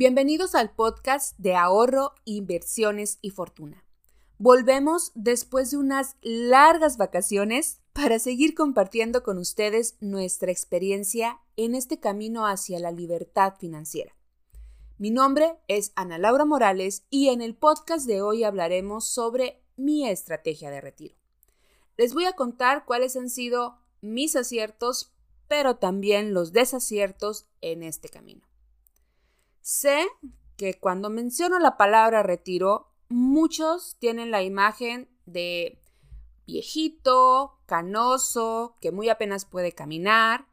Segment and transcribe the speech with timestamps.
[0.00, 3.84] Bienvenidos al podcast de ahorro, inversiones y fortuna.
[4.38, 12.00] Volvemos después de unas largas vacaciones para seguir compartiendo con ustedes nuestra experiencia en este
[12.00, 14.16] camino hacia la libertad financiera.
[14.96, 20.08] Mi nombre es Ana Laura Morales y en el podcast de hoy hablaremos sobre mi
[20.08, 21.14] estrategia de retiro.
[21.98, 25.12] Les voy a contar cuáles han sido mis aciertos,
[25.46, 28.49] pero también los desaciertos en este camino.
[29.60, 30.06] Sé
[30.56, 35.82] que cuando menciono la palabra retiro, muchos tienen la imagen de
[36.46, 40.46] viejito, canoso, que muy apenas puede caminar.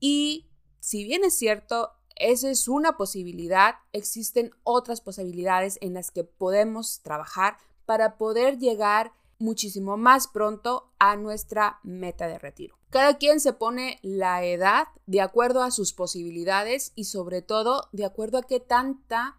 [0.00, 0.46] Y
[0.80, 7.00] si bien es cierto, esa es una posibilidad, existen otras posibilidades en las que podemos
[7.02, 12.78] trabajar para poder llegar muchísimo más pronto a nuestra meta de retiro.
[12.90, 18.04] Cada quien se pone la edad de acuerdo a sus posibilidades y sobre todo de
[18.04, 19.34] acuerdo a qué tantas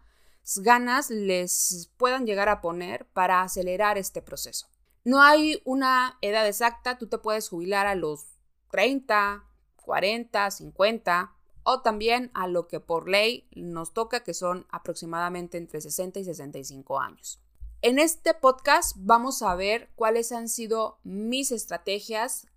[0.56, 4.68] ganas les puedan llegar a poner para acelerar este proceso.
[5.04, 8.26] No hay una edad exacta, tú te puedes jubilar a los
[8.70, 9.44] 30,
[9.76, 15.80] 40, 50 o también a lo que por ley nos toca que son aproximadamente entre
[15.80, 17.40] 60 y 65 años.
[17.80, 22.48] En este podcast vamos a ver cuáles han sido mis estrategias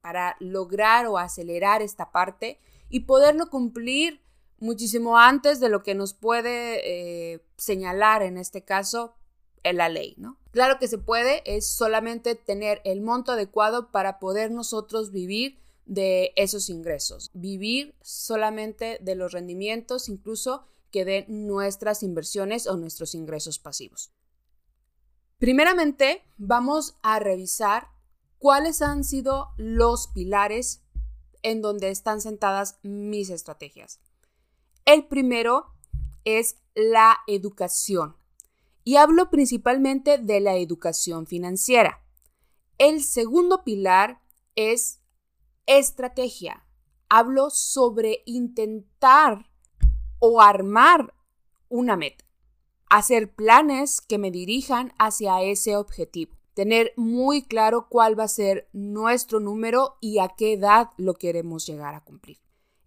[0.00, 4.22] para lograr o acelerar esta parte y poderlo cumplir
[4.58, 6.80] muchísimo antes de lo que nos puede
[7.34, 9.14] eh, señalar en este caso
[9.72, 10.38] la ley, ¿no?
[10.50, 16.32] Claro que se puede, es solamente tener el monto adecuado para poder nosotros vivir de
[16.36, 23.58] esos ingresos, vivir solamente de los rendimientos incluso que den nuestras inversiones o nuestros ingresos
[23.58, 24.10] pasivos.
[25.38, 27.88] Primeramente, vamos a revisar
[28.38, 30.82] cuáles han sido los pilares
[31.42, 34.00] en donde están sentadas mis estrategias.
[34.84, 35.66] El primero
[36.24, 38.16] es la educación.
[38.82, 42.04] Y hablo principalmente de la educación financiera.
[42.76, 44.20] El segundo pilar
[44.56, 45.02] es
[45.66, 46.66] estrategia.
[47.08, 49.48] Hablo sobre intentar
[50.18, 51.14] o armar
[51.68, 52.27] una meta
[52.90, 58.68] hacer planes que me dirijan hacia ese objetivo, tener muy claro cuál va a ser
[58.72, 62.38] nuestro número y a qué edad lo queremos llegar a cumplir.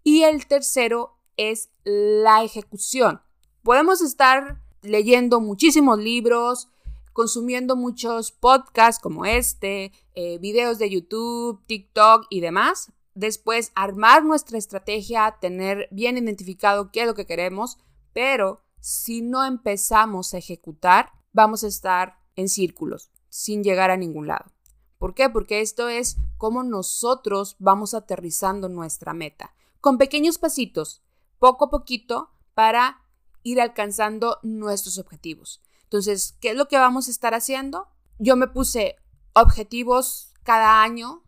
[0.04, 3.20] Y el tercero es la ejecución.
[3.62, 6.68] Podemos estar leyendo muchísimos libros,
[7.12, 12.92] consumiendo muchos podcasts como este, eh, videos de YouTube, TikTok y demás.
[13.14, 17.78] Después armar nuestra estrategia, tener bien identificado qué es lo que queremos,
[18.12, 24.26] pero si no empezamos a ejecutar, vamos a estar en círculos, sin llegar a ningún
[24.26, 24.50] lado.
[24.98, 25.30] ¿Por qué?
[25.30, 31.00] Porque esto es cómo nosotros vamos aterrizando nuestra meta, con pequeños pasitos,
[31.38, 33.00] poco a poquito, para
[33.44, 35.62] ir alcanzando nuestros objetivos.
[35.84, 37.86] Entonces, ¿qué es lo que vamos a estar haciendo?
[38.18, 38.96] Yo me puse
[39.32, 41.22] objetivos cada año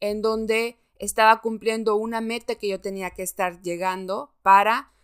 [0.00, 4.94] en donde estaba cumpliendo una meta que yo tenía que estar llegando para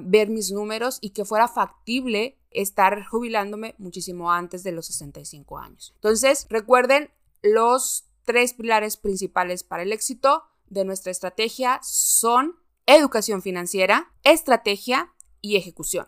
[0.00, 5.92] ver mis números y que fuera factible estar jubilándome muchísimo antes de los 65 años.
[5.96, 7.10] Entonces, recuerden
[7.42, 12.56] los tres pilares principales para el éxito de nuestra estrategia son
[12.86, 16.06] educación financiera, estrategia y ejecución.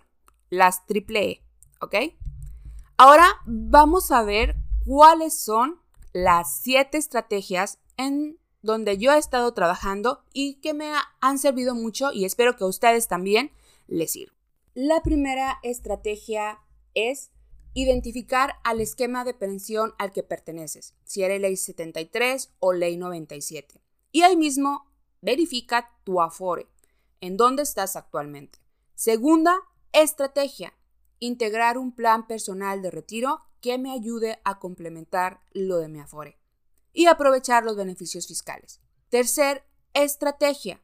[0.50, 1.44] Las triple E,
[1.80, 1.94] ¿ok?
[2.96, 5.80] Ahora vamos a ver cuáles son
[6.12, 12.12] las siete estrategias en donde yo he estado trabajando y que me han servido mucho
[12.12, 13.52] y espero que a ustedes también
[13.88, 14.34] les sirvan.
[14.72, 16.60] La primera estrategia
[16.94, 17.30] es
[17.74, 23.82] identificar al esquema de pensión al que perteneces, si eres ley 73 o ley 97.
[24.12, 24.86] Y ahí mismo
[25.20, 26.66] verifica tu afore,
[27.20, 28.60] en dónde estás actualmente.
[28.94, 29.60] Segunda
[29.92, 30.72] estrategia,
[31.18, 36.38] integrar un plan personal de retiro que me ayude a complementar lo de mi afore
[36.94, 38.80] y aprovechar los beneficios fiscales.
[39.10, 40.80] Tercer estrategia,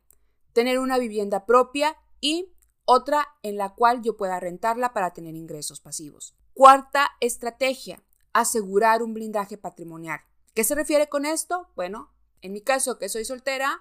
[0.53, 2.53] tener una vivienda propia y
[2.85, 6.35] otra en la cual yo pueda rentarla para tener ingresos pasivos.
[6.53, 8.03] Cuarta estrategia,
[8.33, 10.21] asegurar un blindaje patrimonial.
[10.55, 11.69] ¿Qué se refiere con esto?
[11.77, 12.11] Bueno,
[12.43, 13.81] en mi caso que soy soltera,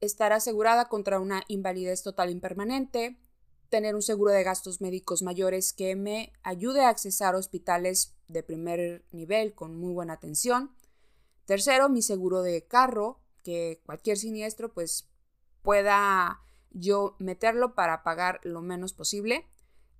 [0.00, 3.18] estar asegurada contra una invalidez total impermanente,
[3.68, 9.04] tener un seguro de gastos médicos mayores que me ayude a accesar hospitales de primer
[9.12, 10.74] nivel con muy buena atención,
[11.46, 15.10] Tercero, mi seguro de carro, que cualquier siniestro pues
[15.62, 19.46] pueda yo meterlo para pagar lo menos posible.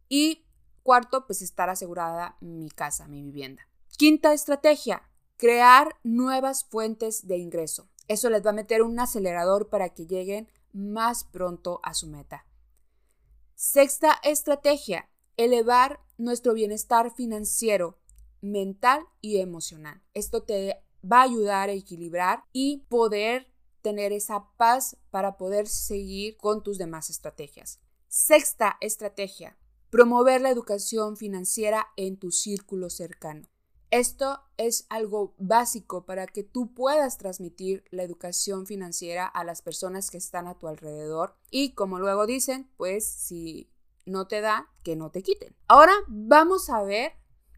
[0.08, 0.46] Y
[0.82, 3.68] cuarto, pues estar asegurada mi casa, mi vivienda.
[3.96, 5.02] Quinta estrategia,
[5.36, 7.88] crear nuevas fuentes de ingreso.
[8.08, 12.46] Eso les va a meter un acelerador para que lleguen más pronto a su meta.
[13.54, 17.98] Sexta estrategia, elevar nuestro bienestar financiero,
[18.40, 20.02] mental y emocional.
[20.12, 23.52] Esto te va a ayudar a equilibrar y poder
[23.82, 27.80] tener esa paz para poder seguir con tus demás estrategias.
[28.08, 29.58] Sexta estrategia,
[29.90, 33.48] promover la educación financiera en tu círculo cercano.
[33.90, 40.10] Esto es algo básico para que tú puedas transmitir la educación financiera a las personas
[40.10, 43.70] que están a tu alrededor y como luego dicen, pues si
[44.06, 45.54] no te da, que no te quiten.
[45.68, 47.12] Ahora vamos a ver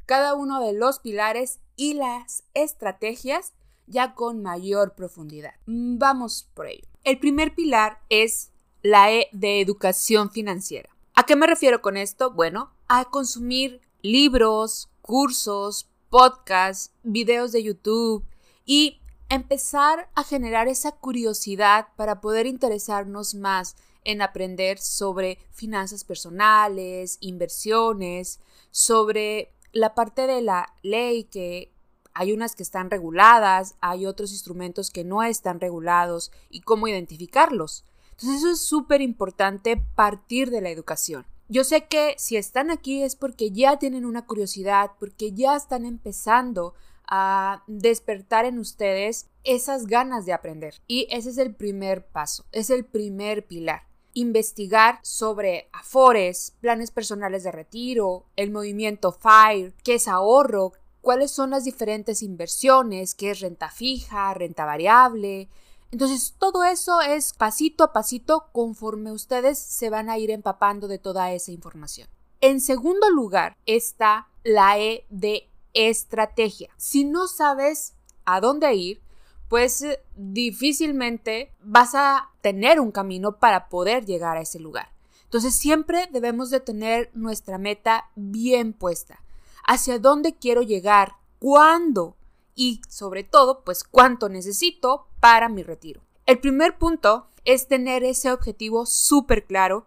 [0.04, 3.52] cada uno de los pilares y las estrategias
[3.86, 5.54] ya con mayor profundidad.
[5.66, 6.88] Vamos por ello.
[7.04, 8.50] El primer pilar es
[8.82, 10.90] la E de educación financiera.
[11.14, 12.32] ¿A qué me refiero con esto?
[12.32, 18.24] Bueno, a consumir libros, cursos, podcasts, videos de YouTube
[18.64, 27.18] y empezar a generar esa curiosidad para poder interesarnos más en aprender sobre finanzas personales,
[27.20, 28.40] inversiones,
[28.70, 31.72] sobre la parte de la ley que
[32.14, 37.84] hay unas que están reguladas, hay otros instrumentos que no están regulados y cómo identificarlos.
[38.12, 41.26] Entonces eso es súper importante partir de la educación.
[41.48, 45.84] Yo sé que si están aquí es porque ya tienen una curiosidad, porque ya están
[45.84, 46.74] empezando
[47.06, 50.80] a despertar en ustedes esas ganas de aprender.
[50.88, 53.82] Y ese es el primer paso, es el primer pilar.
[54.18, 60.72] Investigar sobre afores, planes personales de retiro, el movimiento FIRE, qué es ahorro,
[61.02, 65.48] cuáles son las diferentes inversiones, qué es renta fija, renta variable,
[65.92, 70.98] entonces, todo eso es pasito a pasito conforme ustedes se van a ir empapando de
[70.98, 72.08] toda esa información.
[72.40, 76.70] En segundo lugar está la E de estrategia.
[76.76, 79.00] Si no sabes a dónde ir,
[79.48, 84.90] pues eh, difícilmente vas a tener un camino para poder llegar a ese lugar.
[85.24, 89.22] Entonces siempre debemos de tener nuestra meta bien puesta.
[89.64, 91.16] ¿Hacia dónde quiero llegar?
[91.38, 92.16] ¿Cuándo?
[92.56, 96.00] y sobre todo, pues cuánto necesito para mi retiro.
[96.24, 99.86] El primer punto es tener ese objetivo súper claro,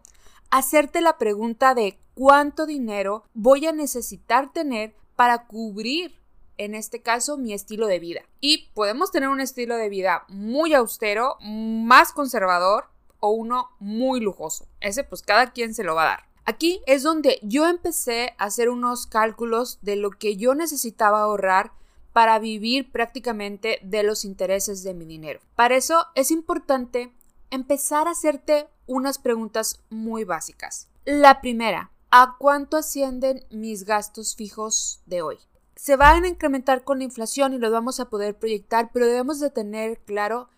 [0.51, 6.18] hacerte la pregunta de cuánto dinero voy a necesitar tener para cubrir,
[6.59, 8.21] en este caso, mi estilo de vida.
[8.41, 12.89] Y podemos tener un estilo de vida muy austero, más conservador
[13.21, 14.67] o uno muy lujoso.
[14.81, 16.29] Ese pues cada quien se lo va a dar.
[16.45, 21.71] Aquí es donde yo empecé a hacer unos cálculos de lo que yo necesitaba ahorrar
[22.11, 25.39] para vivir prácticamente de los intereses de mi dinero.
[25.55, 27.13] Para eso es importante
[27.51, 30.89] empezar a hacerte unas preguntas muy básicas.
[31.05, 35.37] La primera, ¿a cuánto ascienden mis gastos fijos de hoy?
[35.81, 39.39] Se van a incrementar con la inflación y los vamos a poder proyectar, pero debemos
[39.39, 40.49] de tener claro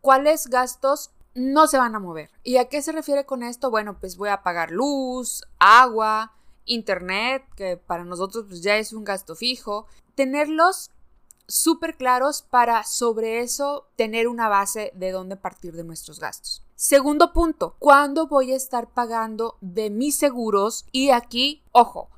[0.00, 2.30] cuáles gastos no se van a mover.
[2.44, 3.70] ¿Y a qué se refiere con esto?
[3.70, 6.32] Bueno, pues voy a pagar luz, agua,
[6.64, 9.86] internet, que para nosotros pues ya es un gasto fijo.
[10.14, 10.90] Tenerlos
[11.46, 16.64] súper claros para sobre eso tener una base de dónde partir de nuestros gastos.
[16.74, 20.86] Segundo punto, ¿cuándo voy a estar pagando de mis seguros?
[20.90, 22.08] Y aquí, ojo,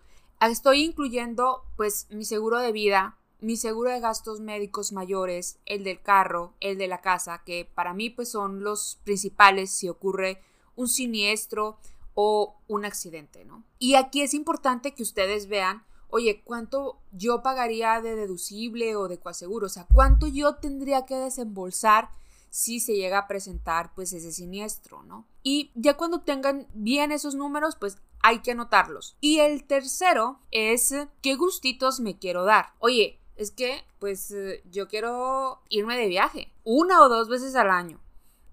[0.51, 6.01] estoy incluyendo pues mi seguro de vida, mi seguro de gastos médicos mayores, el del
[6.01, 10.43] carro, el de la casa, que para mí pues son los principales si ocurre
[10.75, 11.79] un siniestro
[12.15, 13.65] o un accidente, ¿no?
[13.79, 19.19] Y aquí es importante que ustedes vean oye, ¿cuánto yo pagaría de deducible o de
[19.19, 19.67] coaseguro?
[19.67, 22.11] O sea, ¿cuánto yo tendría que desembolsar
[22.51, 25.27] si se llega a presentar pues ese siniestro, ¿no?
[25.43, 29.17] Y ya cuando tengan bien esos números, pues hay que anotarlos.
[29.21, 32.73] Y el tercero es qué gustitos me quiero dar.
[32.79, 34.35] Oye, es que pues
[34.71, 38.01] yo quiero irme de viaje una o dos veces al año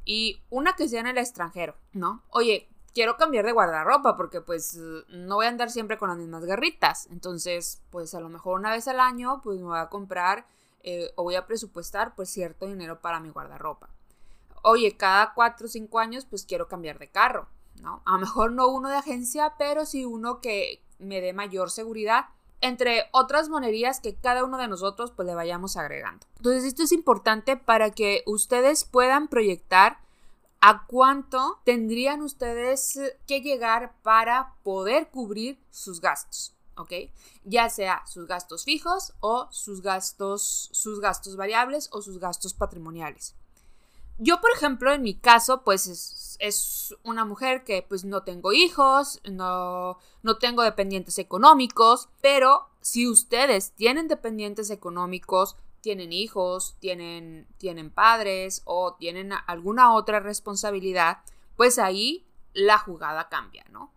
[0.05, 2.24] y una que sea en el extranjero, ¿no?
[2.29, 4.75] Oye, quiero cambiar de guardarropa porque pues
[5.10, 7.08] no voy a andar siempre con las mismas garritas.
[7.12, 10.48] Entonces, pues a lo mejor una vez al año pues me voy a comprar
[10.84, 13.89] eh, o voy a presupuestar pues cierto dinero para mi guardarropa.
[14.63, 17.48] Oye, cada cuatro o cinco años pues quiero cambiar de carro,
[17.82, 18.01] ¿no?
[18.06, 22.25] A lo mejor no uno de agencia, pero sí uno que me dé mayor seguridad
[22.62, 26.28] entre otras monerías que cada uno de nosotros pues le vayamos agregando.
[26.36, 30.00] Entonces esto es importante para que ustedes puedan proyectar
[30.62, 36.54] ¿A cuánto tendrían ustedes que llegar para poder cubrir sus gastos?
[36.75, 36.92] ¿Ok?
[37.46, 43.36] Ya sea sus gastos fijos o sus gastos, sus gastos variables o sus gastos patrimoniales.
[44.20, 49.22] Yo, por ejemplo, en mi caso, pues es, una mujer que pues no tengo hijos,
[49.30, 57.90] no, no tengo dependientes económicos, pero si ustedes tienen dependientes económicos, tienen hijos, tienen, tienen
[57.90, 61.20] padres o tienen alguna otra responsabilidad,
[61.56, 63.92] pues ahí la jugada cambia, ¿no?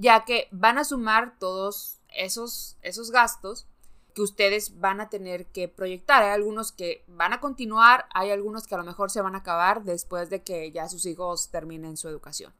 [0.00, 3.66] ya que van a sumar todos esos, esos gastos
[4.14, 6.22] que ustedes van a tener que proyectar.
[6.22, 9.38] Hay algunos que van a continuar, hay algunos que a lo mejor se van a
[9.38, 12.52] acabar después de que ya sus hijos terminen su educación.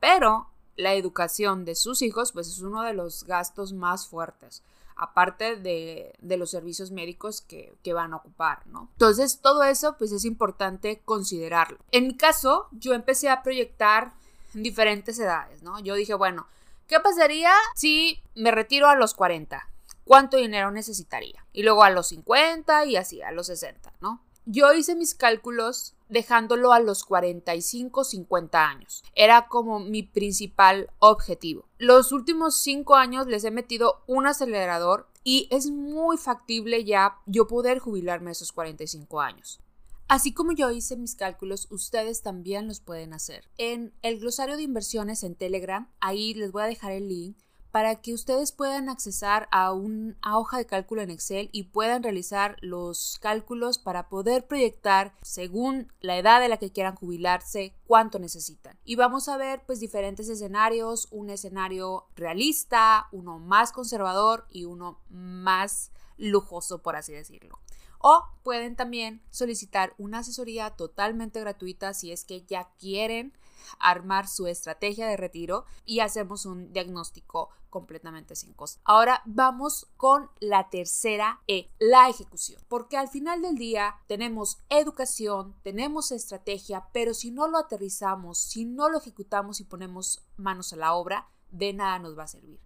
[0.00, 4.62] Pero la educación de sus hijos, pues es uno de los gastos más fuertes,
[4.96, 8.88] aparte de, los servicios médicos que, que, van a ocupar, ¿no?
[8.92, 11.78] Entonces, todo eso, pues es importante considerarlo.
[11.90, 14.12] En mi caso, yo empecé a proyectar
[14.54, 15.78] diferentes edades, ¿no?
[15.80, 16.46] Yo dije, bueno,
[16.86, 19.68] ¿qué pasaría si me retiro a los 40?
[20.08, 21.44] ¿Cuánto dinero necesitaría?
[21.52, 24.24] Y luego a los 50 y así, a los 60, ¿no?
[24.46, 29.04] Yo hice mis cálculos dejándolo a los 45, 50 años.
[29.14, 31.68] Era como mi principal objetivo.
[31.76, 37.46] Los últimos 5 años les he metido un acelerador y es muy factible ya yo
[37.46, 39.60] poder jubilarme a esos 45 años.
[40.08, 43.44] Así como yo hice mis cálculos, ustedes también los pueden hacer.
[43.58, 47.36] En el glosario de inversiones en Telegram, ahí les voy a dejar el link
[47.78, 52.56] para que ustedes puedan accesar a una hoja de cálculo en Excel y puedan realizar
[52.60, 58.76] los cálculos para poder proyectar según la edad de la que quieran jubilarse cuánto necesitan.
[58.82, 64.98] Y vamos a ver pues diferentes escenarios, un escenario realista, uno más conservador y uno
[65.08, 67.60] más lujoso por así decirlo.
[68.00, 73.38] O pueden también solicitar una asesoría totalmente gratuita si es que ya quieren
[73.78, 78.80] armar su estrategia de retiro y hacemos un diagnóstico completamente sin costo.
[78.84, 82.62] Ahora vamos con la tercera E, la ejecución.
[82.68, 88.64] Porque al final del día tenemos educación, tenemos estrategia, pero si no lo aterrizamos, si
[88.64, 92.60] no lo ejecutamos y ponemos manos a la obra, de nada nos va a servir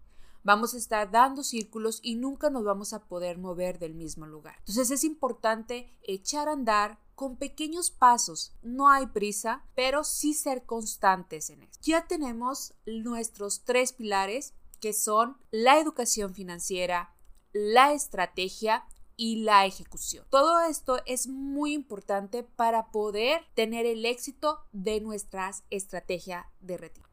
[0.44, 4.56] vamos a estar dando círculos y nunca nos vamos a poder mover del mismo lugar.
[4.60, 8.52] Entonces es importante echar a andar con pequeños pasos.
[8.62, 11.78] No hay prisa, pero sí ser constantes en esto.
[11.82, 17.14] Ya tenemos nuestros tres pilares que son la educación financiera,
[17.52, 18.84] la estrategia
[19.16, 20.26] y la ejecución.
[20.30, 27.08] Todo esto es muy importante para poder tener el éxito de nuestras estrategias de retiro.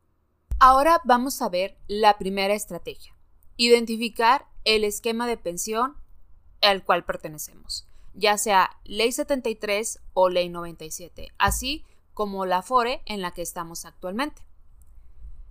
[0.59, 3.15] Ahora vamos a ver la primera estrategia.
[3.57, 5.97] Identificar el esquema de pensión
[6.63, 13.21] al cual pertenecemos, ya sea Ley 73 o Ley 97, así como la FORE en
[13.21, 14.41] la que estamos actualmente.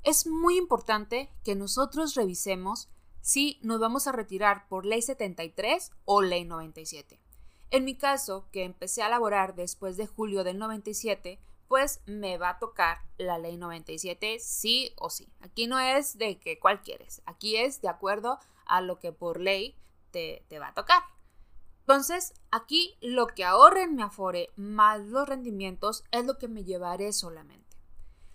[0.03, 2.89] Es muy importante que nosotros revisemos
[3.21, 7.21] si nos vamos a retirar por Ley 73 o Ley 97.
[7.71, 11.39] En mi caso, que empecé a laborar después de julio del 97,
[11.69, 15.29] pues me va a tocar la ley 97 sí o sí.
[15.41, 19.41] Aquí no es de que cuál quieres, aquí es de acuerdo a lo que por
[19.41, 19.77] ley
[20.11, 21.03] te, te va a tocar.
[21.89, 26.63] Entonces, aquí lo que ahorre en mi Afore más los rendimientos es lo que me
[26.63, 27.79] llevaré solamente.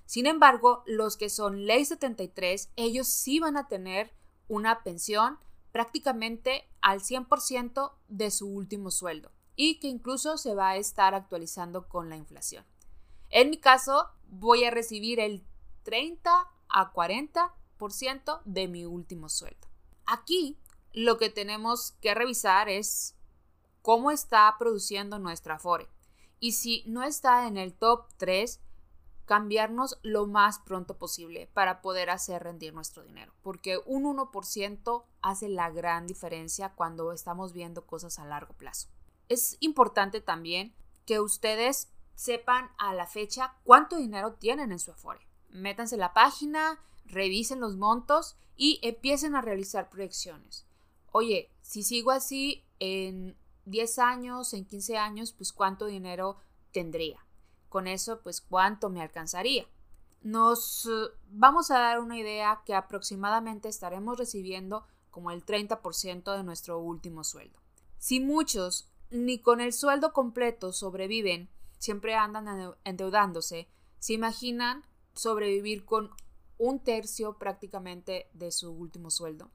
[0.07, 4.11] Sin embargo, los que son ley 73, ellos sí van a tener
[4.47, 5.37] una pensión
[5.71, 11.87] prácticamente al 100% de su último sueldo y que incluso se va a estar actualizando
[11.87, 12.65] con la inflación.
[13.29, 15.45] En mi caso, voy a recibir el
[15.83, 19.67] 30 a 40% de mi último sueldo.
[20.07, 20.57] Aquí
[20.91, 23.15] lo que tenemos que revisar es
[23.83, 25.87] cómo está produciendo nuestra Afore.
[26.39, 28.59] Y si no está en el top 3,
[29.25, 33.33] cambiarnos lo más pronto posible para poder hacer rendir nuestro dinero.
[33.43, 38.87] Porque un 1% hace la gran diferencia cuando estamos viendo cosas a largo plazo.
[39.29, 40.73] Es importante también
[41.05, 45.27] que ustedes sepan a la fecha cuánto dinero tienen en su Afore.
[45.49, 50.65] Métanse en la página, revisen los montos y empiecen a realizar proyecciones.
[51.11, 56.37] Oye, si sigo así en 10 años, en 15 años, pues cuánto dinero
[56.71, 57.25] tendría.
[57.69, 59.65] Con eso, pues cuánto me alcanzaría.
[60.21, 60.89] Nos
[61.29, 67.23] vamos a dar una idea que aproximadamente estaremos recibiendo como el 30% de nuestro último
[67.23, 67.59] sueldo.
[67.97, 76.09] Si muchos ni con el sueldo completo sobreviven, siempre andan endeudándose, se imaginan sobrevivir con
[76.57, 79.51] un tercio prácticamente de su último sueldo.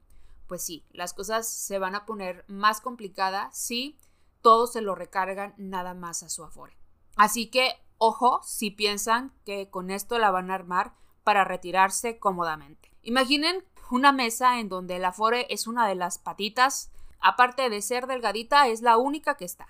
[0.49, 3.99] Pues sí, las cosas se van a poner más complicadas si
[4.41, 6.75] todos se lo recargan nada más a su afore.
[7.15, 12.91] Así que, ojo, si piensan que con esto la van a armar para retirarse cómodamente.
[13.03, 16.89] Imaginen una mesa en donde el afore es una de las patitas,
[17.19, 19.67] aparte de ser delgadita, es la única que está.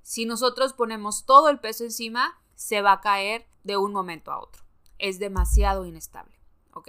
[0.00, 4.40] Si nosotros ponemos todo el peso encima, se va a caer de un momento a
[4.40, 4.62] otro.
[4.96, 6.40] Es demasiado inestable,
[6.72, 6.88] ¿ok?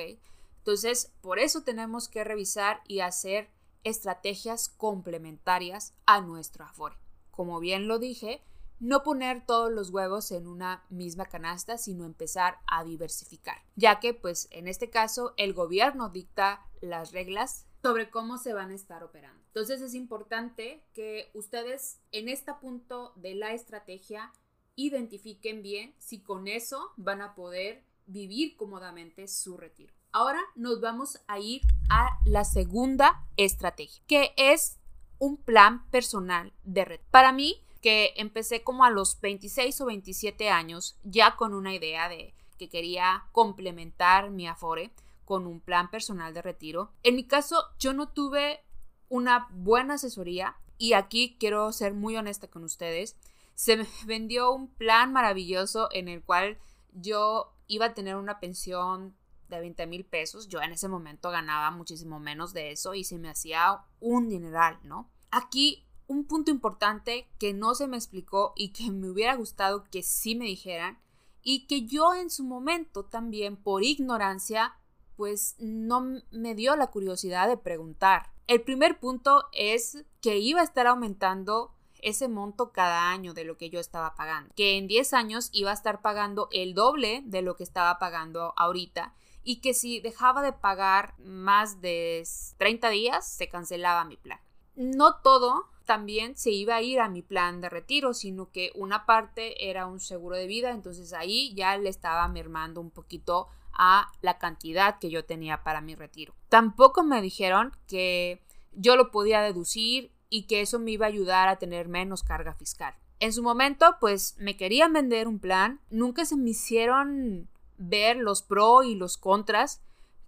[0.68, 3.50] Entonces, por eso tenemos que revisar y hacer
[3.86, 6.98] estrategias complementarias a nuestro Afore.
[7.32, 8.44] Como bien lo dije,
[8.82, 14.14] no poner todos los huevos en una misma canasta, sino empezar a diversificar, ya que
[14.14, 19.06] pues en este caso el gobierno dicta las reglas sobre cómo se van a estar
[19.06, 19.42] operando.
[19.48, 24.34] Entonces es importante que ustedes en este punto de la estrategia
[24.76, 29.97] identifiquen bien si con eso van a poder vivir cómodamente su retiro.
[30.20, 34.80] Ahora nos vamos a ir a la segunda estrategia, que es
[35.20, 37.08] un plan personal de retiro.
[37.12, 42.10] Para mí, que empecé como a los 26 o 27 años, ya con una idea
[42.10, 44.92] de que quería complementar mi Afore
[45.24, 46.92] con un plan personal de retiro.
[47.04, 48.62] En mi caso, yo no tuve
[49.10, 53.18] una buena asesoría y aquí quiero ser muy honesta con ustedes.
[53.54, 56.58] Se me vendió un plan maravilloso en el cual
[56.92, 59.16] yo iba a tener una pensión
[59.50, 60.48] de 20 mil pesos.
[60.48, 64.80] Yo en ese momento ganaba muchísimo menos de eso y se me hacía un dineral,
[64.84, 65.10] ¿no?
[65.32, 70.04] Aquí un punto importante que no se me explicó y que me hubiera gustado que
[70.04, 71.00] sí me dijeran
[71.42, 74.76] y que yo en su momento también por ignorancia
[75.16, 78.32] pues no me dio la curiosidad de preguntar.
[78.46, 83.58] El primer punto es que iba a estar aumentando ese monto cada año de lo
[83.58, 87.42] que yo estaba pagando, que en 10 años iba a estar pagando el doble de
[87.42, 89.16] lo que estaba pagando ahorita
[89.48, 92.22] y que si dejaba de pagar más de
[92.58, 94.42] 30 días se cancelaba mi plan.
[94.76, 99.06] No todo también se iba a ir a mi plan de retiro, sino que una
[99.06, 104.12] parte era un seguro de vida, entonces ahí ya le estaba mermando un poquito a
[104.22, 106.36] la cantidad que yo tenía para mi retiro.
[106.50, 111.48] Tampoco me dijeron que yo lo podía deducir y que eso me iba a ayudar
[111.48, 112.96] a tener menos carga fiscal.
[113.22, 117.48] En su momento, pues me querían vender un plan, nunca se me hicieron
[117.78, 119.82] ver los pros y los contras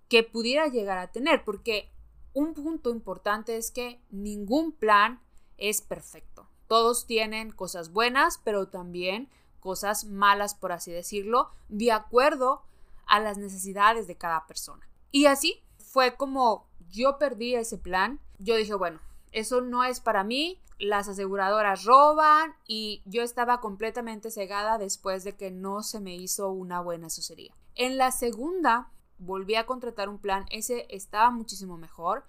[0.08, 1.91] que pudiera llegar a tener, porque
[2.34, 5.22] un punto importante es que ningún plan
[5.58, 6.48] es perfecto.
[6.68, 9.29] Todos tienen cosas buenas, pero también
[9.60, 12.64] cosas malas, por así decirlo, de acuerdo
[13.05, 14.88] a las necesidades de cada persona.
[15.12, 18.20] Y así fue como yo perdí ese plan.
[18.38, 19.00] Yo dije, bueno,
[19.31, 25.35] eso no es para mí, las aseguradoras roban y yo estaba completamente cegada después de
[25.35, 27.53] que no se me hizo una buena asesoría.
[27.75, 32.24] En la segunda volví a contratar un plan, ese estaba muchísimo mejor.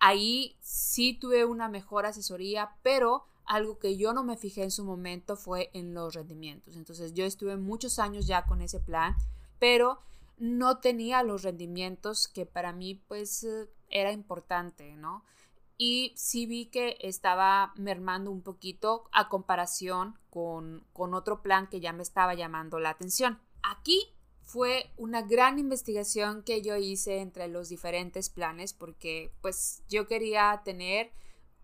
[0.00, 4.84] Ahí sí tuve una mejor asesoría, pero algo que yo no me fijé en su
[4.84, 6.76] momento fue en los rendimientos.
[6.76, 9.16] Entonces yo estuve muchos años ya con ese plan
[9.58, 10.00] pero
[10.38, 15.24] no tenía los rendimientos que para mí pues eh, era importante, ¿no?
[15.78, 21.80] Y sí vi que estaba mermando un poquito a comparación con, con otro plan que
[21.80, 23.38] ya me estaba llamando la atención.
[23.62, 30.06] Aquí fue una gran investigación que yo hice entre los diferentes planes porque pues yo
[30.06, 31.10] quería tener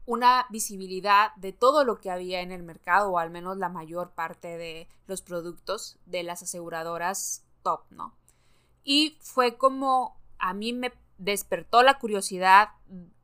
[0.04, 4.10] una visibilidad de todo lo que había en el mercado o al menos la mayor
[4.10, 8.16] parte de los productos de las aseguradoras top, ¿no?
[8.82, 12.70] Y fue como a mí me despertó la curiosidad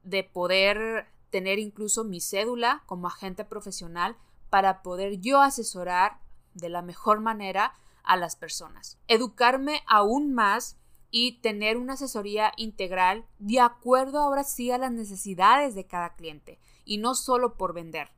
[0.09, 4.17] de poder tener incluso mi cédula como agente profesional
[4.51, 6.21] para poder yo asesorar
[6.55, 8.99] de la mejor manera a las personas.
[9.07, 10.79] Educarme aún más
[11.11, 16.59] y tener una asesoría integral de acuerdo ahora sí a las necesidades de cada cliente
[16.85, 18.11] y no solo por vender.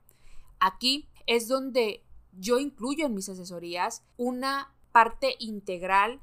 [0.60, 6.20] Aquí es donde yo incluyo en mis asesorías una parte integral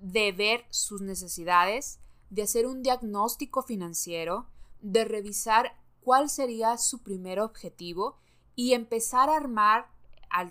[0.00, 4.46] de ver sus necesidades, de hacer un diagnóstico financiero,
[4.82, 8.18] de revisar cuál sería su primer objetivo
[8.54, 9.86] y empezar a armar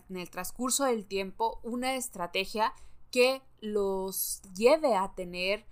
[0.10, 2.74] en el transcurso del tiempo una estrategia
[3.12, 5.66] que los lleve a tener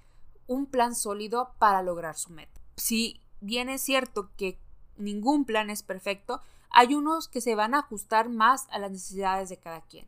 [0.47, 2.59] un plan sólido para lograr su meta.
[2.75, 4.59] Si bien es cierto que
[4.97, 9.49] ningún plan es perfecto, hay unos que se van a ajustar más a las necesidades
[9.49, 10.07] de cada quien.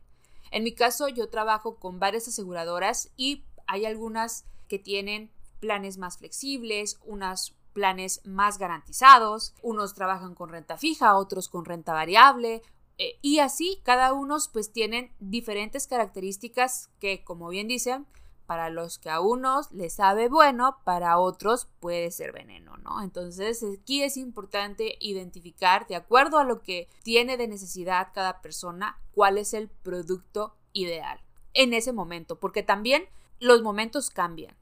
[0.50, 6.18] En mi caso, yo trabajo con varias aseguradoras y hay algunas que tienen planes más
[6.18, 12.62] flexibles, unas planes más garantizados, unos trabajan con renta fija, otros con renta variable,
[12.98, 18.06] eh, y así cada uno pues tienen diferentes características que, como bien dicen,
[18.46, 23.02] para los que a unos les sabe bueno, para otros puede ser veneno, ¿no?
[23.02, 29.00] Entonces aquí es importante identificar, de acuerdo a lo que tiene de necesidad cada persona,
[29.14, 31.20] cuál es el producto ideal
[31.54, 33.08] en ese momento, porque también
[33.40, 34.54] los momentos cambian.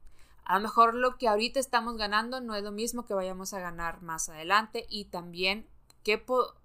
[0.50, 3.60] A lo mejor lo que ahorita estamos ganando no es lo mismo que vayamos a
[3.60, 5.68] ganar más adelante y también
[6.02, 6.18] qué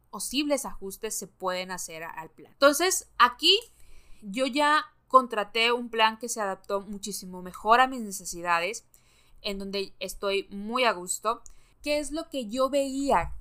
[0.10, 2.52] posibles ajustes se pueden hacer al plan.
[2.54, 3.60] Entonces, aquí
[4.24, 8.86] yo ya contraté un plan que se adaptó muchísimo mejor a mis necesidades,
[9.44, 11.44] en donde estoy muy a gusto.
[11.84, 13.36] ¿Qué es lo que yo veía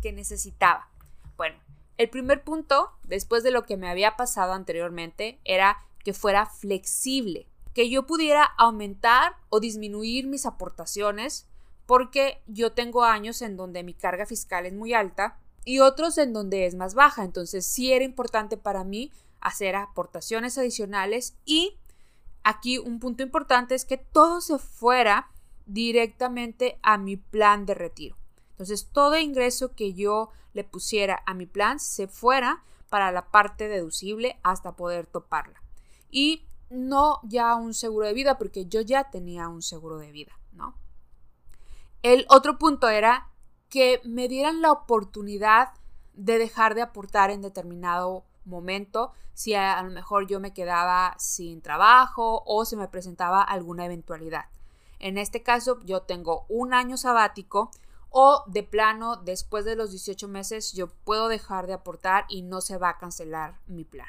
[0.00, 0.88] que necesitaba?
[1.36, 1.58] Bueno,
[1.98, 7.48] El primer punto, después de lo que me había pasado anteriormente, era que fuera flexible,
[7.76, 11.46] que yo pudiera aumentar o disminuir mis aportaciones
[11.84, 16.32] porque yo tengo años en donde mi carga fiscal es muy alta y otros en
[16.32, 17.22] donde es más baja.
[17.22, 19.12] Entonces sí era importante para mí
[19.42, 21.76] hacer aportaciones adicionales y
[22.44, 25.28] aquí un punto importante es que todo se fuera
[25.66, 28.16] directamente a mi plan de retiro.
[28.52, 33.68] Entonces todo ingreso que yo le pusiera a mi plan se fuera para la parte
[33.68, 35.60] deducible hasta poder toparla.
[36.10, 40.38] Y no ya un seguro de vida porque yo ya tenía un seguro de vida,
[40.52, 40.74] ¿no?
[42.02, 43.30] El otro punto era
[43.68, 45.70] que me dieran la oportunidad
[46.14, 51.60] de dejar de aportar en determinado momento si a, lo mejor yo me quedaba sin
[51.60, 54.46] trabajo o se me presentaba alguna eventualidad.
[54.98, 57.70] En este caso yo tengo un año sabático
[58.08, 62.60] o de plano después de los 18 meses yo puedo dejar de aportar y no
[62.60, 64.08] se va a cancelar mi plan.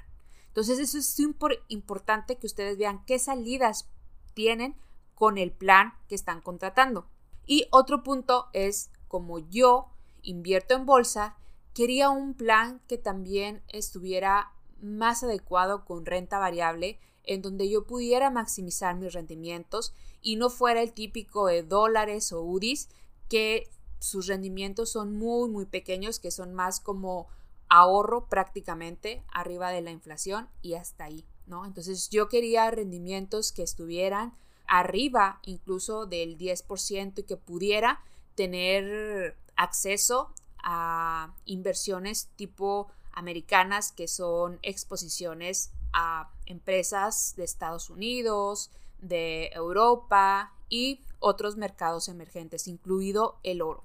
[0.57, 1.19] Entonces eso es
[1.67, 3.91] importante que ustedes vean qué salidas
[4.33, 4.75] tienen
[5.13, 7.07] con el plan que están contratando.
[7.45, 9.91] Y otro punto es, como yo
[10.23, 11.37] invierto en bolsa,
[11.75, 18.31] quería un plan que también estuviera más adecuado con renta variable, en donde yo pudiera
[18.31, 19.93] maximizar mis rendimientos
[20.23, 22.89] y no fuera el típico de dólares o UDIs,
[23.29, 27.27] que sus rendimientos son muy, muy pequeños, que son más como
[27.69, 31.65] ahorro prácticamente arriba de la inflación y hasta ahí, ¿no?
[31.65, 34.33] Entonces yo quería rendimientos que estuvieran
[34.67, 38.01] arriba incluso del 10% y que pudiera
[38.35, 49.49] tener acceso a inversiones tipo americanas que son exposiciones a empresas de Estados Unidos, de
[49.53, 53.83] Europa y otros mercados emergentes, incluido el oro.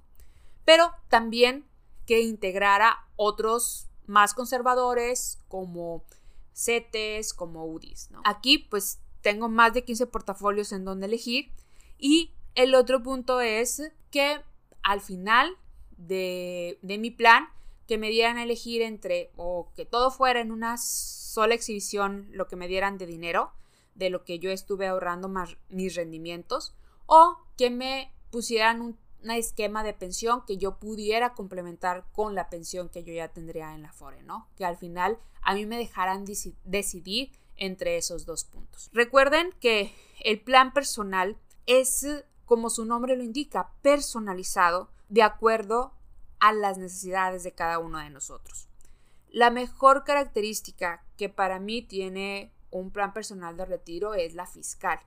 [0.65, 1.65] Pero también
[2.07, 6.05] que integrara otros más conservadores como
[6.55, 8.11] CETES, como UDIs.
[8.25, 11.53] Aquí pues tengo más de 15 portafolios en donde elegir.
[11.99, 14.41] Y el otro punto es que
[14.83, 15.57] al final
[15.97, 17.49] de, mi plan,
[17.87, 22.49] que me dieran a elegir entre o que todo fuera en una sola exhibición lo
[22.49, 23.53] que me dieran de dinero,
[23.95, 25.31] de lo que yo estuve ahorrando
[25.69, 26.75] mis rendimientos,
[27.07, 28.99] o que me pusieran un,
[29.31, 33.83] esquema de pensión que yo pudiera complementar con la pensión que yo ya tendría en
[33.83, 34.49] la FORE, ¿no?
[34.57, 36.25] Que al final a mí me dejaran
[36.65, 38.91] decidir entre esos dos puntos.
[38.93, 42.07] Recuerden que el plan personal es,
[42.45, 45.93] como su nombre lo indica, personalizado de acuerdo
[46.41, 48.69] a las necesidades de cada uno de nosotros.
[49.31, 54.99] La mejor característica que para mí tiene un plan personal de retiro es la fiscal,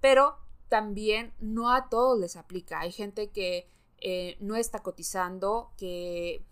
[0.00, 0.36] pero
[0.74, 2.80] también no a todos les aplica.
[2.80, 6.44] Hay gente que eh, no está cotizando, que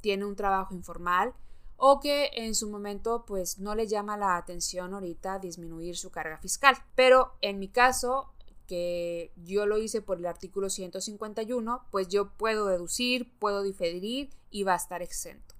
[0.00, 1.34] tiene un trabajo informal
[1.76, 6.38] o que en su momento pues no le llama la atención ahorita disminuir su carga
[6.38, 6.76] fiscal.
[6.94, 8.32] Pero en mi caso,
[8.68, 14.62] que yo lo hice por el artículo 151, pues yo puedo deducir, puedo diferir y
[14.62, 15.56] va a estar exento.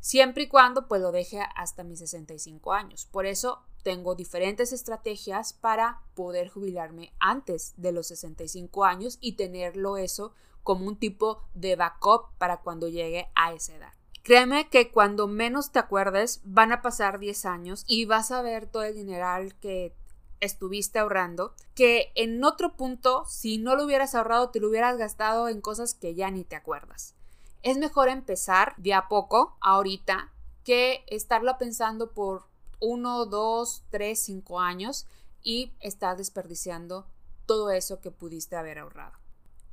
[0.00, 3.04] Siempre y cuando pues lo deje hasta mis 65 años.
[3.04, 9.96] Por eso tengo diferentes estrategias para poder jubilarme antes de los 65 años y tenerlo
[9.96, 13.92] eso como un tipo de backup para cuando llegue a esa edad.
[14.22, 18.66] Créeme que cuando menos te acuerdes van a pasar 10 años y vas a ver
[18.66, 19.94] todo el dineral que
[20.40, 25.48] estuviste ahorrando, que en otro punto, si no lo hubieras ahorrado, te lo hubieras gastado
[25.48, 27.14] en cosas que ya ni te acuerdas.
[27.62, 30.32] Es mejor empezar de a poco, ahorita,
[30.64, 32.49] que estarlo pensando por
[32.80, 35.06] 1, 2, 3, 5 años
[35.42, 37.06] y estar desperdiciando
[37.46, 39.12] todo eso que pudiste haber ahorrado.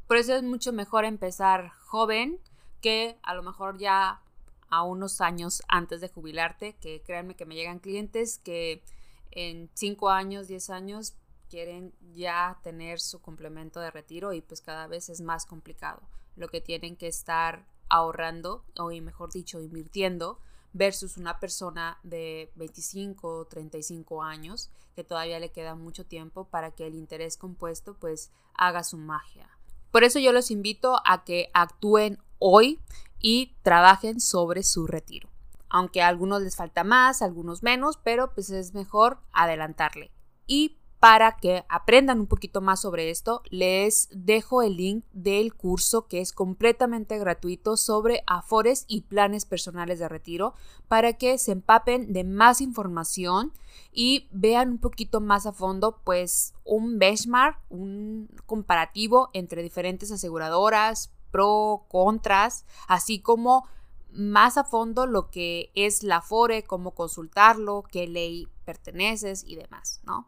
[0.08, 2.39] Por eso es mucho mejor empezar joven
[2.82, 4.22] que a lo mejor ya
[4.70, 8.84] a unos años antes de jubilarte, que créanme que me llegan clientes que
[9.32, 11.13] en 5 años, 10 años
[11.50, 16.02] quieren ya tener su complemento de retiro y pues cada vez es más complicado
[16.36, 20.39] lo que tienen que estar ahorrando o mejor dicho invirtiendo
[20.78, 26.72] versus una persona de 25 o 35 años que todavía le queda mucho tiempo para
[26.72, 29.50] que el interés compuesto pues haga su magia.
[29.92, 32.80] Por eso yo los invito a que actúen hoy
[33.20, 35.30] y trabajen sobre su retiro.
[35.70, 40.12] Aunque a algunos les falta más, a algunos menos, pero pues es mejor adelantarle.
[40.46, 46.06] Y para que aprendan un poquito más sobre esto, les dejo el link del curso
[46.06, 50.54] que es completamente gratuito sobre afores y planes personales de retiro
[50.89, 53.54] para que se empapen de más información
[53.93, 61.13] y vean un poquito más a fondo pues un benchmark, un comparativo entre diferentes aseguradoras,
[61.32, 63.65] pro, contras, así como
[64.12, 70.02] más a fondo lo que es la FORE, cómo consultarlo, qué ley perteneces y demás,
[70.04, 70.28] ¿no?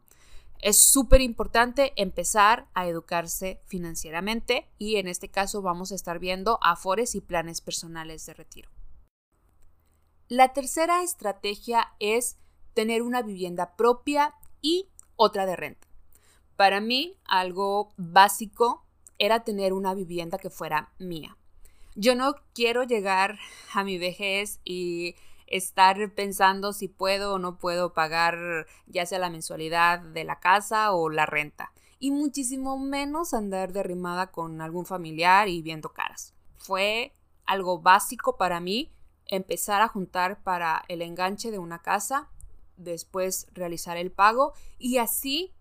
[0.61, 6.59] Es súper importante empezar a educarse financieramente y en este caso vamos a estar viendo
[6.61, 8.69] afores y planes personales de retiro.
[10.27, 12.37] La tercera estrategia es
[12.73, 15.87] tener una vivienda propia y otra de renta.
[16.57, 18.85] Para mí, algo básico
[19.17, 21.37] era tener una vivienda que fuera mía.
[21.95, 23.39] Yo no quiero llegar
[23.73, 25.15] a mi vejez y
[25.49, 30.93] estar pensando si puedo o no puedo pagar ya sea la mensualidad de la casa
[30.93, 31.71] o la renta.
[31.99, 36.33] Y muchísimo menos andar derrimada con algún familiar y viendo caras.
[36.57, 37.13] Fue
[37.45, 38.93] algo básico para mí
[39.25, 42.29] empezar a juntar para el enganche de una casa,
[42.77, 45.53] después realizar el pago y así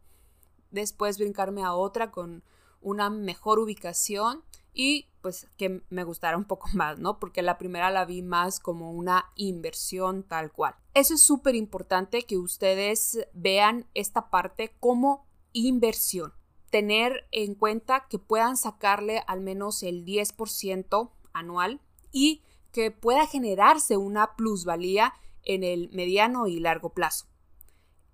[0.71, 2.45] después brincarme a otra con
[2.81, 7.19] una mejor ubicación y pues que me gustara un poco más, ¿no?
[7.19, 10.75] Porque la primera la vi más como una inversión tal cual.
[10.95, 16.33] Eso es súper importante que ustedes vean esta parte como inversión.
[16.71, 21.81] Tener en cuenta que puedan sacarle al menos el 10% anual
[22.13, 27.27] y que pueda generarse una plusvalía en el mediano y largo plazo.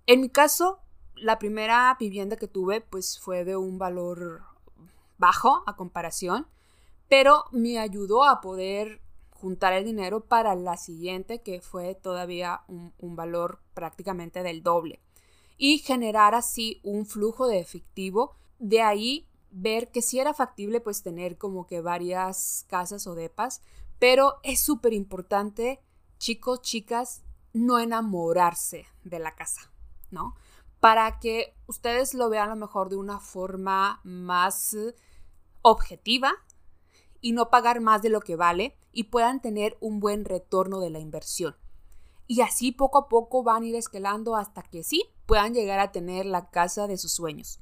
[0.07, 0.79] En mi caso,
[1.15, 4.43] la primera vivienda que tuve pues fue de un valor
[5.17, 6.47] bajo a comparación,
[7.07, 13.15] pero me ayudó a poder juntar el dinero para la siguiente que fue todavía un,
[13.15, 15.01] valor prácticamente del doble
[15.57, 18.35] y generar así un flujo de efectivo.
[18.59, 23.61] De ahí ver que si era factible pues tener como que varias casas o depas,
[23.99, 25.79] pero es súper importante,
[26.17, 29.71] chicos, chicas, no enamorarse de la casa,
[30.11, 30.35] ¿no?
[30.79, 34.75] Para que ustedes lo vean a lo mejor de una forma más
[35.61, 36.33] objetiva
[37.25, 40.91] y no pagar más de lo que vale y puedan tener un buen retorno de
[40.91, 41.57] la inversión.
[42.27, 45.91] Y así poco a poco van a ir escalando hasta que sí puedan llegar a
[45.91, 47.61] tener la casa de sus sueños.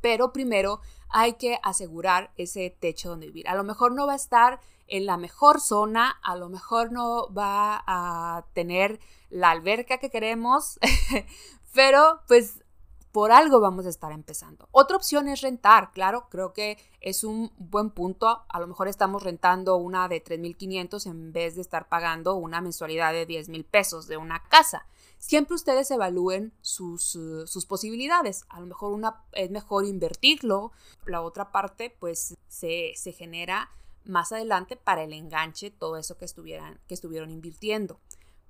[0.00, 3.48] Pero primero hay que asegurar ese techo donde vivir.
[3.48, 7.26] A lo mejor no va a estar en la mejor zona, a lo mejor no
[7.34, 10.78] va a tener la alberca que queremos,
[11.74, 12.62] pero pues
[13.12, 14.68] por algo vamos a estar empezando.
[14.70, 18.44] Otra opción es rentar, claro, creo que es un buen punto.
[18.48, 23.12] A lo mejor estamos rentando una de 3.500 en vez de estar pagando una mensualidad
[23.12, 24.86] de 10.000 pesos de una casa.
[25.18, 28.44] Siempre ustedes evalúen sus, sus, posibilidades.
[28.48, 30.72] A lo mejor una, es mejor invertirlo.
[31.04, 33.70] La otra parte, pues, se, se genera
[34.04, 38.00] más adelante para el enganche, todo eso que, estuvieran, que estuvieron invirtiendo.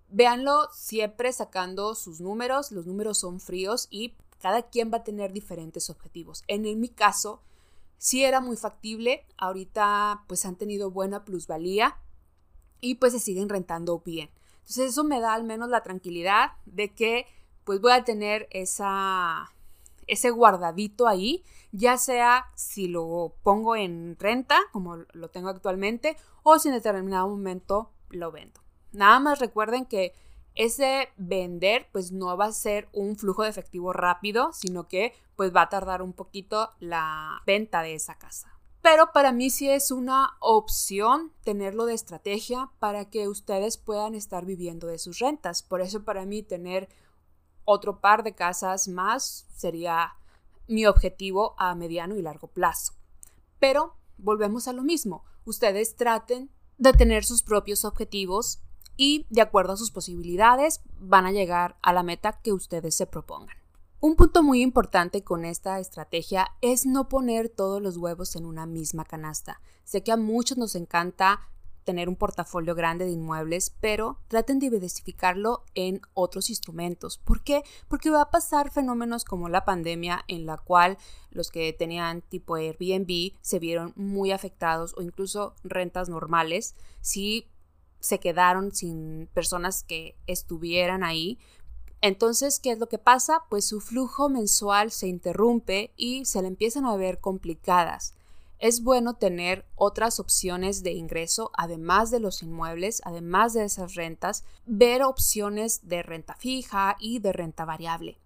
[0.09, 5.33] Véanlo siempre sacando sus números, los números son fríos y cada quien va a tener
[5.33, 6.43] diferentes objetivos.
[6.49, 7.43] En, mi caso,
[7.99, 11.99] sí era muy factible, ahorita pues han tenido buena plusvalía
[12.81, 14.31] y pues se siguen rentando bien.
[14.61, 17.27] Entonces eso me da al menos la tranquilidad de que
[17.65, 19.53] pues voy a tener esa,
[20.07, 26.59] ese guardadito ahí, ya sea si lo pongo en renta, como lo tengo actualmente, o
[26.59, 28.61] si en determinado momento lo vendo.
[28.93, 30.15] Nada más recuerden que
[30.61, 35.57] ese vender pues no va a ser un flujo de efectivo rápido, sino que pues
[35.57, 38.55] va a tardar un poquito la venta de esa casa.
[38.83, 44.45] Pero para mí sí es una opción tenerlo de estrategia para que ustedes puedan estar
[44.45, 45.63] viviendo de sus rentas.
[45.63, 46.91] Por eso para mí tener
[47.65, 50.13] otro par de casas más sería
[50.69, 52.93] mi objetivo a mediano y largo plazo.
[53.59, 55.25] Pero volvemos a lo mismo.
[55.47, 58.61] Ustedes traten de tener sus propios objetivos
[59.01, 63.07] y de acuerdo a sus posibilidades van a llegar a la meta que ustedes se
[63.07, 63.57] propongan.
[63.99, 68.67] Un punto muy importante con esta estrategia es no poner todos los huevos en una
[68.67, 69.63] misma canasta.
[69.85, 71.41] Sé que a muchos nos encanta
[71.85, 77.17] tener un portafolio grande de inmuebles, pero traten de diversificarlo en otros instrumentos.
[77.17, 77.63] ¿Por qué?
[77.89, 80.99] Porque va a pasar fenómenos como la pandemia en la cual
[81.31, 87.50] los que tenían tipo Airbnb se vieron muy afectados o incluso rentas normales si
[88.01, 91.39] se quedaron sin personas que estuvieran ahí.
[92.01, 93.43] Entonces, ¿qué es lo que pasa?
[93.51, 98.15] Pues su flujo mensual se interrumpe y se le empiezan a ver complicadas.
[98.59, 104.45] Es bueno tener otras opciones de ingreso, además de los inmuebles, además de esas rentas,
[104.67, 108.19] ver opciones de renta fija y de renta variable.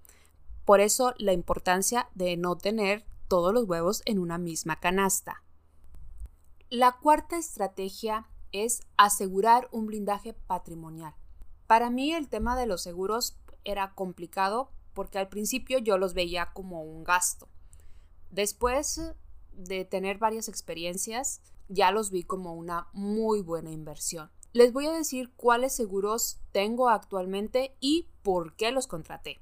[0.65, 5.43] Por eso la importancia de no tener todos los huevos en una misma canasta.
[6.69, 11.14] La cuarta estrategia es asegurar un blindaje patrimonial.
[11.67, 16.53] Para mí el tema de los seguros era complicado porque al principio yo los veía
[16.53, 17.49] como un gasto.
[18.31, 19.01] Después
[19.53, 24.31] de tener varias experiencias, ya los vi como una muy buena inversión.
[24.53, 29.40] Les voy a decir cuáles seguros tengo actualmente y por qué los contraté.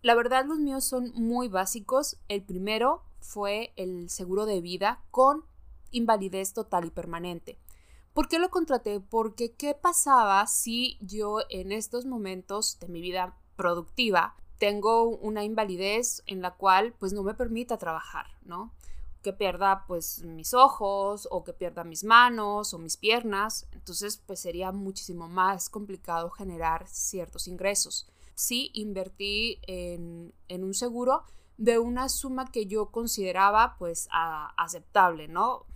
[0.00, 2.16] La verdad los míos son muy básicos.
[2.28, 5.44] El primero fue el seguro de vida con
[5.90, 7.58] invalidez total y permanente.
[8.16, 8.98] ¿Por qué lo contraté?
[8.98, 16.22] Porque ¿qué pasaba si yo en estos momentos de mi vida productiva tengo una invalidez
[16.26, 18.72] en la cual pues no me permita trabajar, ¿no?
[19.20, 24.40] Que pierda pues mis ojos o que pierda mis manos o mis piernas, entonces pues
[24.40, 28.08] sería muchísimo más complicado generar ciertos ingresos.
[28.34, 31.24] Sí invertí en, un seguro
[31.58, 35.66] de una suma que yo consideraba pues aceptable, ¿no?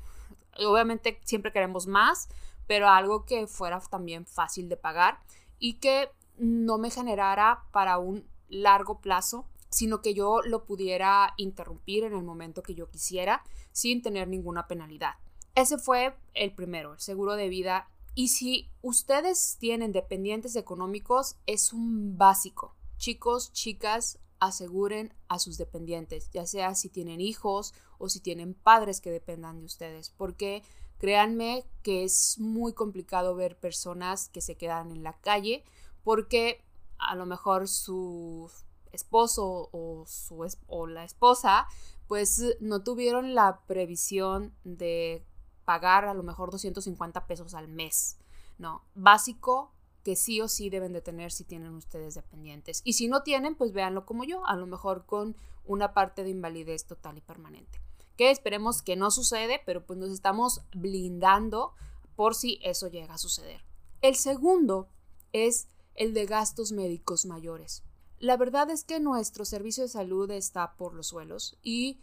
[0.65, 2.29] Obviamente siempre queremos más,
[2.67, 5.21] pero algo que fuera también fácil de pagar
[5.59, 12.05] y que no me generara para un largo plazo, sino que yo lo pudiera interrumpir
[12.05, 13.43] en el momento que yo quisiera
[13.73, 15.15] sin tener ninguna penalidad.
[15.55, 17.89] Ese fue el primero, el seguro de vida.
[18.15, 22.75] Y si ustedes tienen dependientes económicos, es un básico.
[22.97, 29.01] Chicos, chicas, aseguren a sus dependientes, ya sea si tienen hijos o si tienen padres
[29.01, 30.63] que dependan de ustedes, porque
[30.99, 35.65] créanme que es muy complicado ver personas que se quedan en la calle
[36.03, 36.65] porque
[36.99, 38.51] a lo mejor su
[38.93, 41.67] esposo o, su, o la esposa
[42.07, 45.25] pues no tuvieron la previsión de
[45.65, 48.19] pagar a lo mejor 250 pesos al mes,
[48.59, 48.85] ¿no?
[48.95, 49.73] Básico
[50.03, 52.81] que sí o sí deben de tener si tienen ustedes dependientes.
[52.85, 56.31] Y si no tienen, pues véanlo como yo, a lo mejor con una parte de
[56.31, 57.81] invalidez total y permanente.
[58.17, 61.75] Que esperemos que no sucede, pero pues nos estamos blindando
[62.17, 63.65] por si eso llega a suceder.
[64.03, 64.89] El segundo
[65.33, 67.83] es el de gastos médicos mayores.
[68.19, 72.01] La verdad es que nuestro servicio de salud está por los suelos y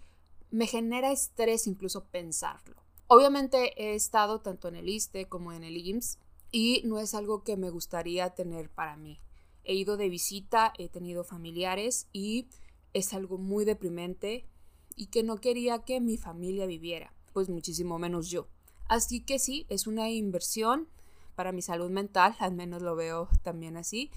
[0.49, 2.75] me genera estrés incluso pensarlo.
[3.07, 6.17] Obviamente he estado tanto en el ISTE como en el IMSS
[6.51, 9.19] y no es algo que me gustaría tener para mí.
[9.63, 12.47] He ido de visita, he tenido familiares y
[12.93, 14.47] es algo muy deprimente
[14.95, 18.47] y que no quería que mi familia viviera, pues muchísimo menos yo.
[18.87, 20.87] Así que sí, es una inversión
[21.35, 24.09] para mi salud mental, al menos lo veo también así.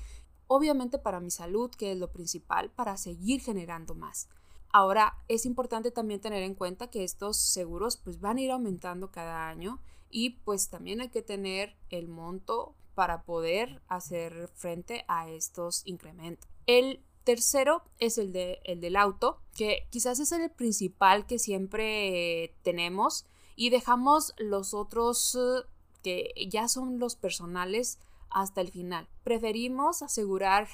[0.46, 4.28] Obviamente para mi salud, que es lo principal, para seguir generando más.
[4.72, 9.10] Ahora, es importante también tener en cuenta que estos seguros pues van a ir aumentando
[9.10, 15.28] cada año y pues también hay que tener el monto para poder hacer frente a
[15.28, 16.48] estos incrementos.
[16.66, 22.56] El tercero es el, de, el del auto, que quizás es el principal que siempre
[22.62, 25.62] tenemos y dejamos los otros eh,
[26.02, 27.98] que ya son los personales
[28.30, 29.08] hasta el final.
[29.22, 30.68] Preferimos asegurar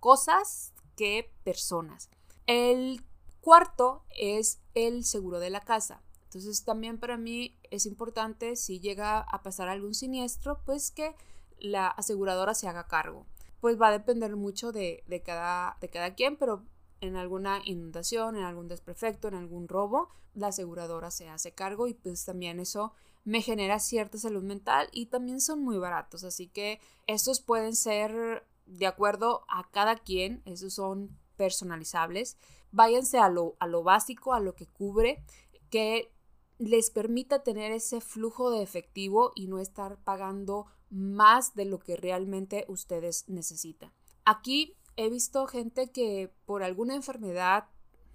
[0.00, 2.10] cosas que personas.
[2.46, 3.04] El
[3.40, 6.02] cuarto es el seguro de la casa.
[6.24, 11.14] Entonces también para mí es importante si llega a pasar algún siniestro, pues que
[11.58, 13.26] la aseguradora se haga cargo.
[13.60, 16.64] Pues va a depender mucho de, cada, de cada quien, pero
[17.00, 21.94] en alguna inundación, en algún desperfecto, en algún robo, la aseguradora se hace cargo y
[21.94, 22.92] pues también eso
[23.24, 26.24] me genera cierta salud mental y también son muy baratos.
[26.24, 32.36] Así que estos pueden ser de acuerdo a cada quien, esos son personalizables.
[32.72, 35.24] Váyanse a lo, a lo básico, a lo que cubre,
[35.70, 36.12] que
[36.58, 41.96] les permita tener ese flujo de efectivo y no estar pagando más de lo que
[41.96, 43.92] realmente ustedes necesitan.
[44.24, 47.68] Aquí he visto gente que por alguna enfermedad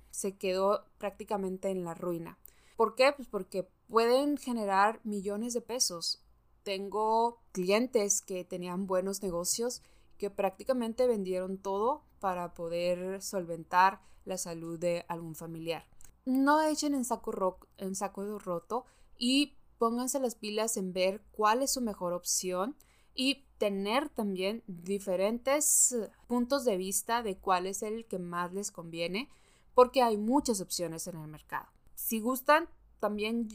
[0.10, 2.38] se quedó prácticamente en la ruina.
[2.75, 3.13] ¿Por qué?
[3.15, 6.23] Pues porque pueden generar millones de pesos.
[6.63, 9.82] Tengo clientes que tenían buenos negocios
[10.17, 15.88] que prácticamente vendieron todo para poder solventar la salud de algún familiar.
[16.25, 18.86] No echen en saco, en saco roto
[19.17, 22.75] y pónganse las pilas en ver cuál es su mejor opción
[23.15, 25.95] y tener también diferentes
[26.27, 29.29] puntos de vista de cuál es el que más les conviene
[29.73, 31.67] porque hay muchas opciones en el mercado.
[31.95, 32.67] Si gustan,
[32.99, 33.47] también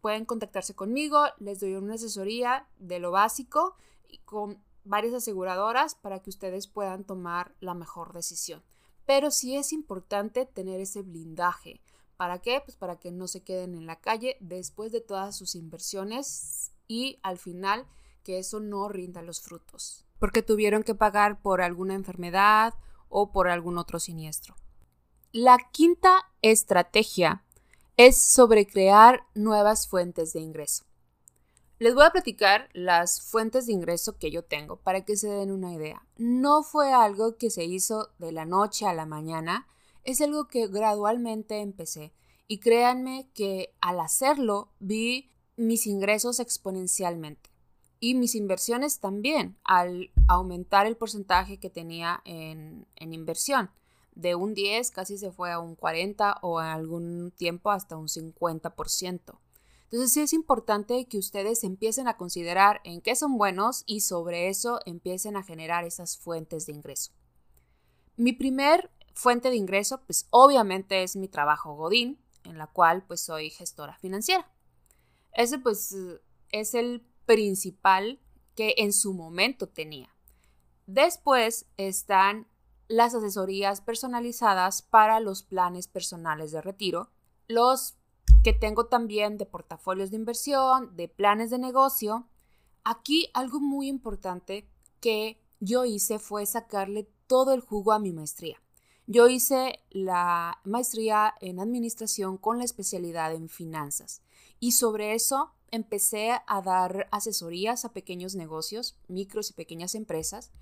[0.00, 3.76] pueden contactarse conmigo, les doy una asesoría de lo básico
[4.08, 8.62] y con varias aseguradoras para que ustedes puedan tomar la mejor decisión.
[9.06, 11.80] Pero sí es importante tener ese blindaje.
[12.20, 12.60] ¿Para qué?
[12.62, 17.18] Pues para que no se queden en la calle después de todas sus inversiones y
[17.22, 17.86] al final
[18.24, 20.04] que eso no rinda los frutos.
[20.18, 22.74] Porque tuvieron que pagar por alguna enfermedad
[23.08, 24.54] o por algún otro siniestro.
[25.32, 27.42] La quinta estrategia
[27.96, 30.84] es sobre crear nuevas fuentes de ingreso.
[31.78, 35.50] Les voy a platicar las fuentes de ingreso que yo tengo para que se den
[35.50, 36.06] una idea.
[36.18, 39.66] No fue algo que se hizo de la noche a la mañana,
[40.04, 42.12] es algo que gradualmente empecé.
[42.48, 47.50] Y créanme que al hacerlo vi mis ingresos exponencialmente.
[48.02, 53.70] y mis inversiones también al aumentar el porcentaje que tenía en, en, inversión.
[54.14, 58.08] De un 10 casi se fue a un 40 o en algún tiempo hasta un
[58.08, 59.38] 50%.
[59.90, 64.48] Entonces sí es importante que ustedes empiecen a considerar en qué son buenos y sobre
[64.48, 67.12] eso empiecen a generar esas fuentes de ingreso.
[68.16, 73.20] Mi primer fuente de ingreso, pues obviamente es mi trabajo Godín, en la cual pues
[73.20, 74.50] soy gestora financiera.
[75.32, 75.94] Ese pues
[76.50, 78.20] es el principal
[78.54, 80.14] que en su momento tenía.
[80.86, 82.48] Después están
[82.88, 87.10] las asesorías personalizadas para los planes personales de retiro,
[87.46, 87.96] los
[88.42, 92.28] que tengo también de portafolios de inversión, de planes de negocio.
[92.82, 94.68] Aquí algo muy importante
[95.00, 98.60] que yo hice fue sacarle todo el jugo a mi maestría.
[99.12, 104.22] Yo hice la maestría en administración con la especialidad en finanzas
[104.60, 110.52] y sobre eso empecé a dar asesorías a pequeños negocios, micros y pequeñas empresas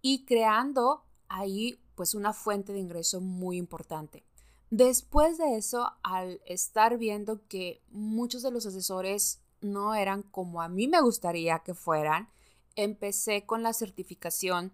[0.00, 4.24] y creando ahí pues una fuente de ingreso muy importante.
[4.70, 10.68] Después de eso, al estar viendo que muchos de los asesores no eran como a
[10.68, 12.28] mí me gustaría que fueran,
[12.76, 14.72] empecé con la certificación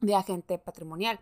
[0.00, 1.20] de agente patrimonial.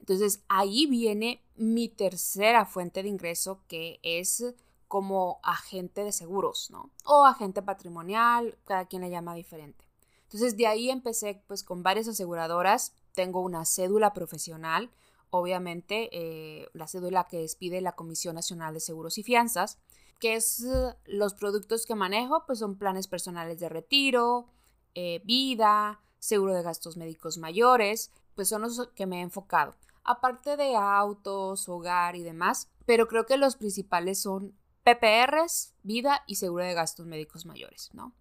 [0.00, 4.54] Entonces ahí viene mi tercera fuente de ingreso que es
[4.88, 6.90] como agente de seguros, ¿no?
[7.04, 9.84] O agente patrimonial, cada quien le llama diferente.
[10.24, 14.90] Entonces de ahí empecé pues con varias aseguradoras, tengo una cédula profesional,
[15.30, 19.78] obviamente eh, la cédula que expide la Comisión Nacional de Seguros y Fianzas,
[20.18, 24.48] que es eh, los productos que manejo, pues son planes personales de retiro,
[24.94, 29.74] eh, vida, seguro de gastos médicos mayores, pues son los que me he enfocado.
[30.04, 36.36] Aparte de autos, hogar y demás, pero creo que los principales son PPRs, vida y
[36.36, 38.14] seguro de gastos médicos mayores, ¿no?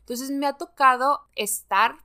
[0.00, 1.98] Entonces me ha tocado estar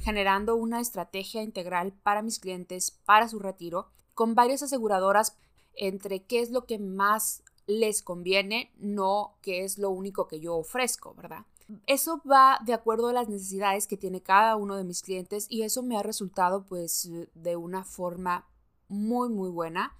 [0.00, 5.36] generando una estrategia integral para mis clientes, para su retiro, con varias aseguradoras
[5.74, 10.56] entre qué es lo que más les conviene, no qué es lo único que yo
[10.56, 11.44] ofrezco, ¿verdad?
[11.86, 15.62] Eso va de acuerdo a las necesidades que tiene cada uno de mis clientes y
[15.62, 18.46] eso me ha resultado pues de una forma
[18.90, 19.96] muy muy buena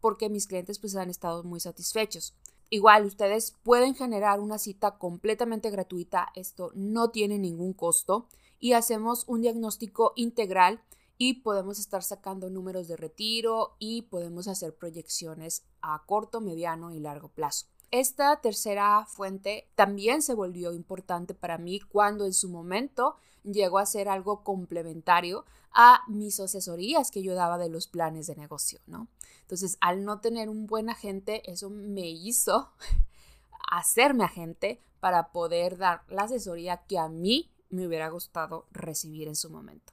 [0.00, 2.36] porque mis clientes pues han estado muy satisfechos.
[2.70, 8.28] Igual ustedes pueden generar una cita completamente gratuita, esto no tiene ningún costo
[8.58, 10.82] y hacemos un diagnóstico integral
[11.18, 17.00] y podemos estar sacando números de retiro y podemos hacer proyecciones a corto, mediano y
[17.00, 17.66] largo plazo.
[17.90, 23.16] Esta tercera fuente también se volvió importante para mí cuando en su momento
[23.46, 28.36] llegó a ser algo complementario a mis asesorías que yo daba de los planes de
[28.36, 29.08] negocio, ¿no?
[29.42, 32.72] Entonces, al no tener un buen agente, eso me hizo
[33.70, 39.36] hacerme agente para poder dar la asesoría que a mí me hubiera gustado recibir en
[39.36, 39.92] su momento.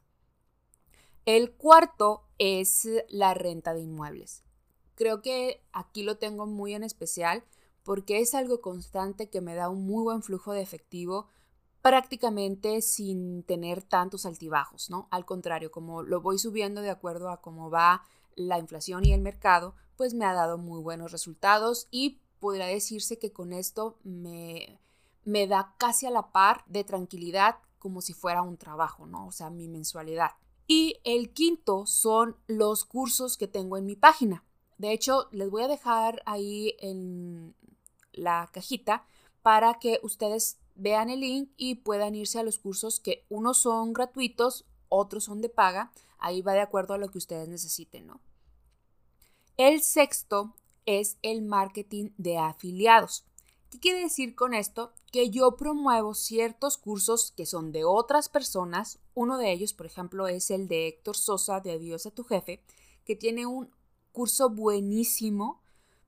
[1.25, 4.43] El cuarto es la renta de inmuebles.
[4.95, 7.43] Creo que aquí lo tengo muy en especial
[7.83, 11.27] porque es algo constante que me da un muy buen flujo de efectivo
[11.83, 15.09] prácticamente sin tener tantos altibajos, ¿no?
[15.11, 18.03] Al contrario, como lo voy subiendo de acuerdo a cómo va
[18.35, 23.19] la inflación y el mercado, pues me ha dado muy buenos resultados y podría decirse
[23.19, 24.79] que con esto me,
[25.25, 29.27] me da casi a la par de tranquilidad como si fuera un trabajo, ¿no?
[29.27, 30.31] O sea, mi mensualidad.
[30.65, 34.45] Y el quinto son los cursos que tengo en mi página.
[34.77, 37.55] De hecho, les voy a dejar ahí en
[38.13, 39.05] la cajita
[39.41, 43.93] para que ustedes vean el link y puedan irse a los cursos que unos son
[43.93, 45.91] gratuitos, otros son de paga.
[46.17, 48.21] Ahí va de acuerdo a lo que ustedes necesiten, ¿no?
[49.57, 50.55] El sexto
[50.85, 53.25] es el marketing de afiliados.
[53.69, 54.93] ¿Qué quiere decir con esto?
[55.11, 58.99] Que yo promuevo ciertos cursos que son de otras personas.
[59.15, 62.63] Uno de ellos, por ejemplo, es el de Héctor Sosa de Adiós a tu jefe,
[63.03, 63.71] que tiene un
[64.11, 65.61] curso buenísimo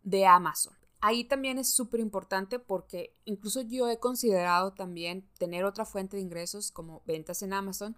[0.03, 0.75] de Amazon.
[1.05, 6.23] Ahí también es súper importante porque incluso yo he considerado también tener otra fuente de
[6.23, 7.95] ingresos como ventas en Amazon.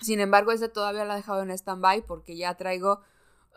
[0.00, 3.00] Sin embargo, ese todavía lo he dejado en stand-by porque ya traigo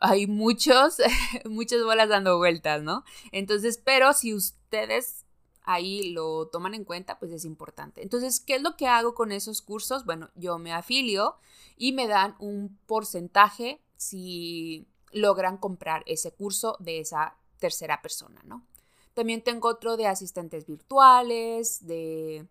[0.01, 0.97] hay muchos,
[1.45, 3.03] muchas bolas dando vueltas, ¿no?
[3.31, 5.23] Entonces, pero si ustedes
[5.61, 8.01] ahí lo toman en cuenta, pues es importante.
[8.01, 10.03] Entonces, ¿qué es lo que hago con esos cursos?
[10.03, 11.35] Bueno, yo me afilio
[11.77, 18.67] y me dan un porcentaje si logran comprar ese curso de esa tercera persona, ¿no?
[19.13, 22.45] También tengo otro de asistentes virtuales, de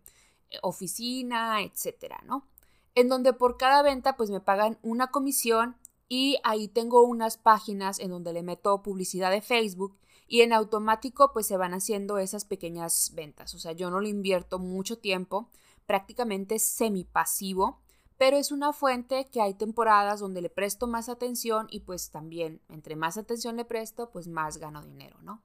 [0.63, 2.47] oficina, etcétera, ¿no?
[2.95, 5.77] En donde por cada venta, pues me pagan una comisión
[6.09, 11.31] y ahí tengo unas páginas en donde le meto publicidad de Facebook y en automático
[11.31, 13.53] pues se van haciendo esas pequeñas ventas.
[13.53, 15.51] O sea, yo no le invierto mucho tiempo
[15.85, 17.82] prácticamente semipasivo,
[18.23, 22.61] pero es una fuente que hay temporadas donde le presto más atención y pues también
[22.69, 25.43] entre más atención le presto, pues más gano dinero, ¿no?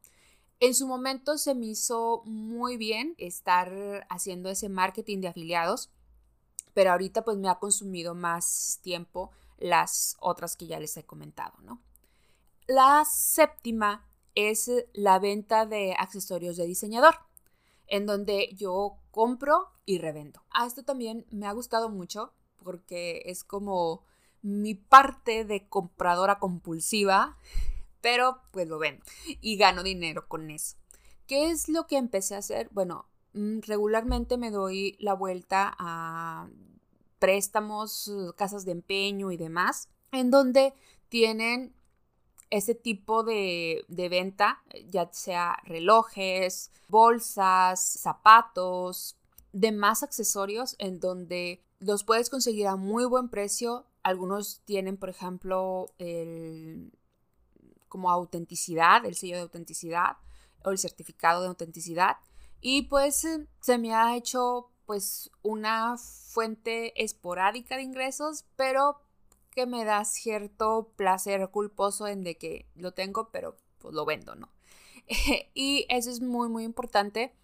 [0.61, 5.91] En su momento se me hizo muy bien estar haciendo ese marketing de afiliados,
[6.73, 11.59] pero ahorita pues me ha consumido más tiempo las otras que ya les he comentado,
[11.63, 11.83] ¿no?
[12.69, 14.07] La séptima
[14.37, 17.17] es la venta de accesorios de diseñador,
[17.89, 20.45] en donde yo compro y revendo.
[20.51, 24.05] A esto también me ha gustado mucho porque es como
[24.43, 27.37] mi parte de compradora compulsiva
[28.01, 29.05] pero pues lo vendo
[29.41, 30.77] y gano dinero con eso.
[31.27, 32.69] ¿Qué es lo que empecé a hacer?
[32.73, 36.49] Bueno, mm, regularmente me doy la vuelta a
[37.19, 40.73] préstamos, casas de empeño y demás, en donde
[41.09, 41.75] tienen
[42.51, 49.19] ese tipo de, de, venta, ya sea relojes, bolsas, zapatos,
[49.53, 53.87] demás accesorios en donde los puedes conseguir a muy buen precio.
[54.03, 56.93] Algunos tienen, por ejemplo, el
[57.89, 60.19] como autenticidad, el sello de autenticidad
[60.65, 62.17] o el certificado de autenticidad.
[62.61, 69.01] Y pues eh, se me ha hecho pues una fuente esporádica de ingresos, pero
[69.51, 74.35] que me da cierto placer culposo en de que lo tengo, pero pues lo vendo,
[74.35, 74.51] ¿no?
[75.55, 77.35] y eso es muy, muy importante.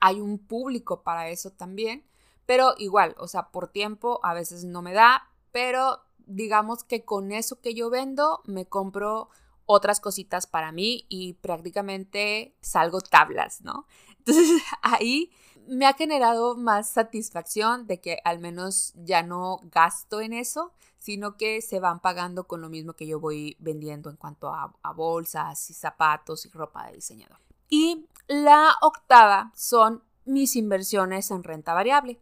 [0.00, 2.04] Hay un público para eso también,
[2.48, 7.30] pero igual, o sea, por tiempo a veces no me da, pero digamos que con
[7.30, 9.28] eso que yo vendo me compro
[9.66, 13.86] otras cositas para mí y prácticamente salgo tablas, ¿no?
[14.20, 15.30] Entonces ahí
[15.66, 21.36] me ha generado más satisfacción de que al menos ya no gasto en eso, sino
[21.36, 24.92] que se van pagando con lo mismo que yo voy vendiendo en cuanto a, a
[24.94, 27.40] bolsas y zapatos y ropa de diseñador.
[27.68, 32.18] Y la octava son mis inversiones en renta variable.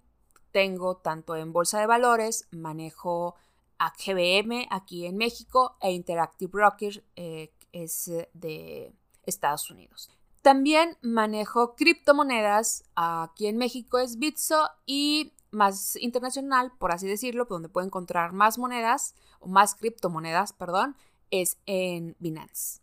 [0.57, 3.35] Tengo tanto en bolsa de valores, manejo
[3.79, 8.91] a GBM aquí en México e Interactive Brokers eh, es de
[9.27, 10.09] Estados Unidos.
[10.41, 17.69] También manejo criptomonedas, aquí en México es Bitso y más internacional, por así decirlo, donde
[17.69, 20.97] puedo encontrar más monedas o más criptomonedas, perdón,
[21.31, 22.81] es en Binance.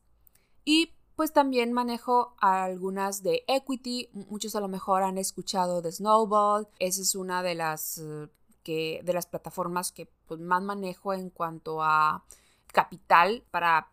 [0.63, 6.68] Y pues también manejo algunas de equity, muchos a lo mejor han escuchado de Snowball,
[6.80, 8.28] esa es una de las eh,
[8.64, 12.24] que de las plataformas que pues, más manejo en cuanto a
[12.68, 13.91] capital para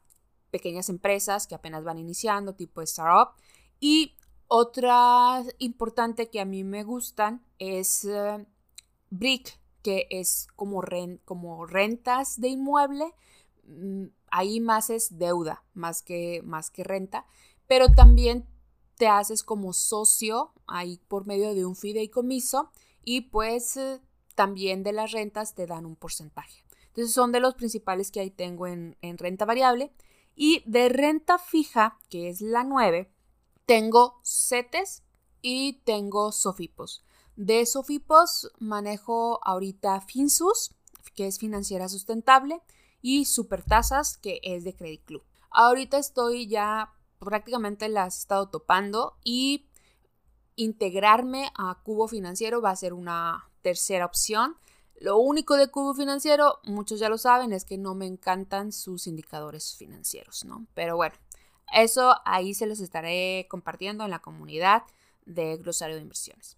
[0.50, 3.34] pequeñas empresas que apenas van iniciando, tipo startup.
[3.78, 4.16] Y
[4.48, 8.46] otra importante que a mí me gustan es eh,
[9.10, 10.82] Brick, que es como,
[11.24, 13.14] como rentas de inmueble.
[13.64, 17.26] Mm, ahí más es deuda, más que, más que renta.
[17.66, 18.46] Pero también
[18.96, 22.70] te haces como socio ahí por medio de un fideicomiso
[23.04, 24.00] y pues eh,
[24.34, 26.64] también de las rentas te dan un porcentaje.
[26.88, 29.92] Entonces son de los principales que ahí tengo en, renta variable.
[30.34, 33.12] Y de renta fija, que es la 9,
[33.66, 35.02] tengo CETES
[35.42, 37.04] y tengo SOFIPOS.
[37.36, 40.74] De SOFIPOS manejo ahorita FinSUS,
[41.14, 42.60] que es financiera sustentable,
[43.02, 45.22] y Supertasas, que es de Credit Club.
[45.50, 49.66] Ahorita estoy ya prácticamente las he estado topando y
[50.56, 54.56] integrarme a Cubo Financiero va a ser una tercera opción.
[54.96, 59.06] Lo único de Cubo Financiero, muchos ya lo saben, es que no me encantan sus
[59.06, 60.66] indicadores financieros, ¿no?
[60.74, 61.16] Pero bueno,
[61.72, 64.82] eso ahí se los estaré compartiendo en la comunidad
[65.24, 66.56] de Glosario de Inversiones.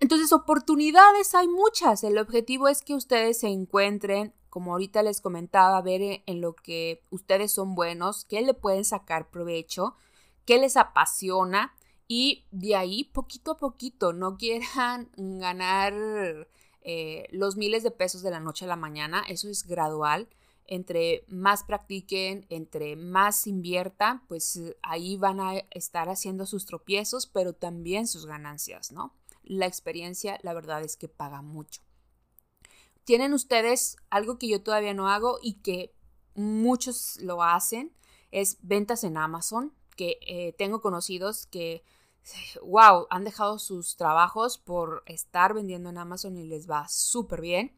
[0.00, 2.04] Entonces, oportunidades hay muchas.
[2.04, 7.02] El objetivo es que ustedes se encuentren, como ahorita les comentaba, ver en lo que
[7.10, 9.96] ustedes son buenos, qué le pueden sacar provecho,
[10.44, 11.74] qué les apasiona
[12.06, 15.92] y de ahí, poquito a poquito, no quieran ganar
[16.82, 20.28] eh, los miles de pesos de la noche a la mañana, eso es gradual.
[20.68, 27.54] Entre más practiquen, entre más inviertan, pues ahí van a estar haciendo sus tropiezos, pero
[27.54, 29.16] también sus ganancias, ¿no?
[29.42, 31.82] La experiencia, la verdad es que paga mucho.
[33.04, 35.94] Tienen ustedes algo que yo todavía no hago y que
[36.34, 37.92] muchos lo hacen,
[38.30, 41.84] es ventas en Amazon, que eh, tengo conocidos que
[42.62, 47.76] wow, han dejado sus trabajos por estar vendiendo en Amazon y les va súper bien.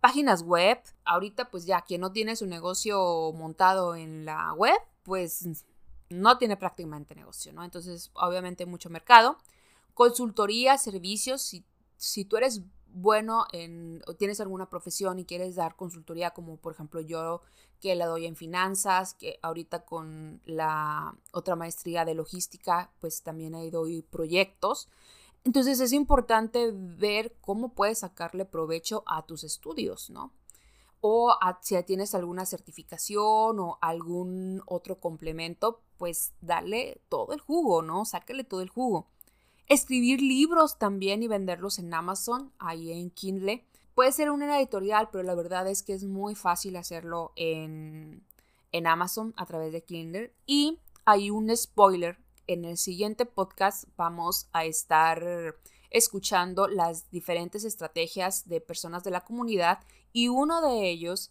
[0.00, 5.64] Páginas web, ahorita pues ya quien no tiene su negocio montado en la web, pues
[6.10, 7.64] no tiene prácticamente negocio, ¿no?
[7.64, 9.38] Entonces, obviamente mucho mercado.
[9.94, 11.64] Consultoría, servicios, si,
[11.96, 12.62] si tú eres
[12.94, 17.42] bueno en, tienes alguna profesión y quieres dar consultoría, como por ejemplo yo
[17.80, 23.54] que la doy en finanzas, que ahorita con la otra maestría de logística, pues también
[23.54, 24.88] ahí doy proyectos.
[25.44, 30.32] Entonces es importante ver cómo puedes sacarle provecho a tus estudios, ¿no?
[31.00, 38.06] O si tienes alguna certificación o algún otro complemento, pues dale todo el jugo, ¿no?
[38.06, 39.08] Sácale todo el jugo.
[39.68, 43.64] Escribir libros también y venderlos en Amazon, ahí en Kindle.
[43.94, 48.24] Puede ser una editorial, pero la verdad es que es muy fácil hacerlo en,
[48.72, 50.34] en Amazon a través de Kindle.
[50.46, 55.56] Y hay un spoiler en el siguiente podcast vamos a estar
[55.90, 59.78] escuchando las diferentes estrategias de personas de la comunidad
[60.12, 61.30] y uno de ellos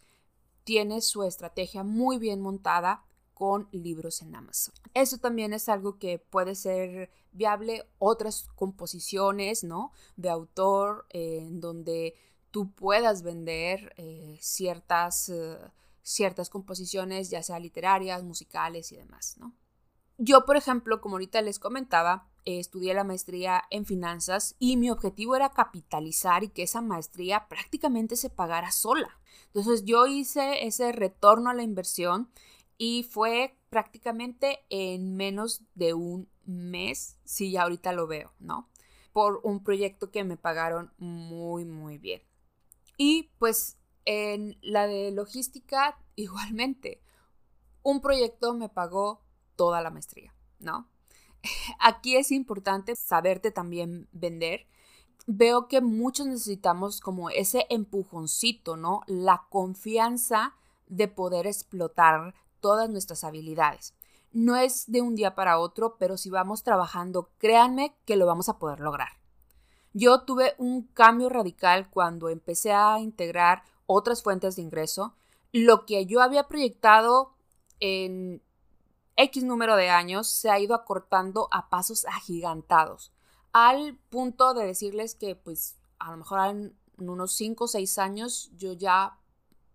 [0.63, 3.03] tiene su estrategia muy bien montada
[3.43, 4.73] con libros en Amazon.
[4.93, 7.83] Eso también es algo que puede ser viable.
[7.99, 9.91] Otras composiciones, ¿no?
[10.15, 12.15] De autor eh, en donde
[12.51, 15.57] tú puedas vender eh, ciertas, eh,
[16.03, 19.53] ciertas composiciones, ya sea literarias, musicales y demás, ¿no?
[20.17, 25.35] Yo, por ejemplo, como ahorita les comentaba, estudié la maestría en finanzas y mi objetivo
[25.35, 29.19] era capitalizar y que esa maestría prácticamente se pagara sola.
[29.47, 32.29] Entonces yo hice ese retorno a la inversión
[32.85, 38.69] y fue prácticamente en menos de un mes, si ya ahorita lo veo, ¿no?
[39.13, 42.23] Por un proyecto que me pagaron muy, muy bien.
[42.97, 47.01] Y pues en la de logística igualmente.
[47.83, 49.21] Un proyecto me pagó
[49.55, 50.89] toda la maestría, ¿no?
[51.79, 54.67] Aquí es importante saberte también vender.
[55.25, 59.03] Veo que muchos necesitamos como ese empujoncito, ¿no?
[59.07, 60.57] La confianza
[60.87, 63.93] de poder explotar todas nuestras habilidades.
[64.31, 68.47] No es de un día para otro, pero si vamos trabajando, créanme que lo vamos
[68.47, 69.09] a poder lograr.
[69.91, 75.13] Yo tuve un cambio radical cuando empecé a integrar otras fuentes de ingreso.
[75.51, 77.33] Lo que yo había proyectado
[77.81, 78.41] en
[79.17, 83.11] X número de años se ha ido acortando a pasos agigantados,
[83.51, 88.51] al punto de decirles que pues a lo mejor en unos 5 o 6 años
[88.55, 89.19] yo ya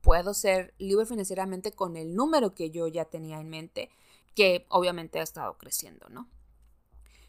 [0.01, 3.91] puedo ser libre financieramente con el número que yo ya tenía en mente,
[4.35, 6.29] que obviamente ha estado creciendo, ¿no?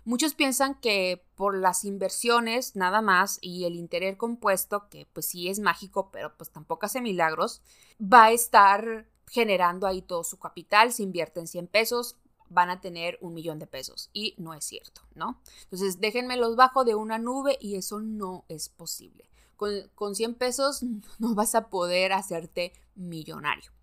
[0.06, 5.50] Muchos piensan que por las inversiones nada más y el interés compuesto, que pues sí
[5.50, 7.62] es mágico, pero pues tampoco hace milagros,
[8.02, 12.18] va a estar generando ahí todo su capital, si invierten 100 pesos,
[12.50, 15.40] van a tener un millón de pesos y no es cierto, ¿no?
[15.64, 19.29] Entonces déjenme los bajo de una nube y eso no es posible.
[19.60, 20.84] Con, con 100 pesos
[21.20, 23.74] no vas a poder hacerte millonario.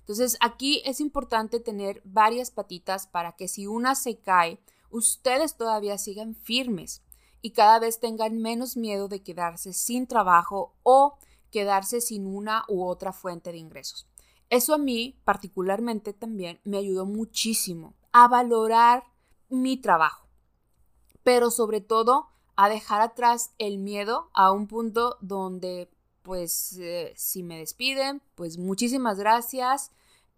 [0.00, 4.60] Entonces aquí es importante tener varias patitas para que si una se cae,
[4.90, 7.02] ustedes todavía sigan firmes
[7.40, 11.16] y cada vez tengan menos miedo de quedarse sin trabajo o
[11.50, 14.06] quedarse sin una u otra fuente de ingresos.
[14.50, 19.04] Eso a mí particularmente también me ayudó muchísimo a valorar
[19.48, 20.26] mi trabajo,
[21.22, 25.90] pero sobre todo a dejar atrás el miedo a un punto donde
[26.22, 29.90] pues eh, si me despiden, pues muchísimas gracias,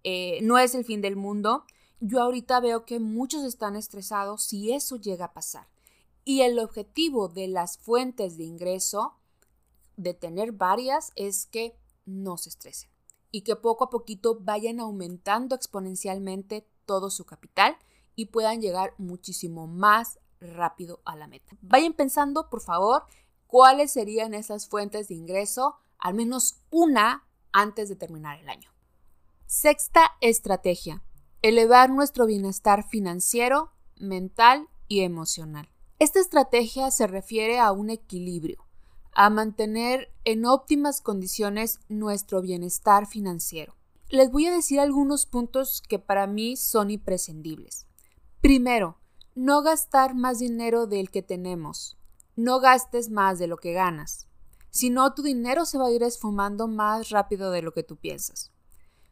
[0.03, 1.65] eh, no es el fin del mundo.
[2.01, 5.69] Yo ahorita veo que muchos están estresados si eso llega a pasar.
[6.25, 9.15] Y el objetivo de las fuentes de ingreso,
[9.97, 12.91] de tener varias, es que no se estresen
[13.35, 17.77] y que poco a poquito vayan aumentando exponencialmente todo su capital
[18.15, 21.57] y puedan llegar muchísimo más rápido a la meta.
[21.61, 23.05] Vayan pensando, por favor,
[23.47, 28.71] cuáles serían esas fuentes de ingreso, al menos una antes de terminar el año.
[29.47, 31.03] Sexta estrategia,
[31.43, 35.69] elevar nuestro bienestar financiero, mental y emocional.
[35.99, 38.65] Esta estrategia se refiere a un equilibrio
[39.15, 43.77] a mantener en óptimas condiciones nuestro bienestar financiero.
[44.09, 47.87] Les voy a decir algunos puntos que para mí son imprescindibles.
[48.41, 48.99] Primero,
[49.35, 51.97] no gastar más dinero del que tenemos.
[52.37, 54.28] No gastes más de lo que ganas.
[54.70, 57.97] Si no, tu dinero se va a ir esfumando más rápido de lo que tú
[57.97, 58.53] piensas.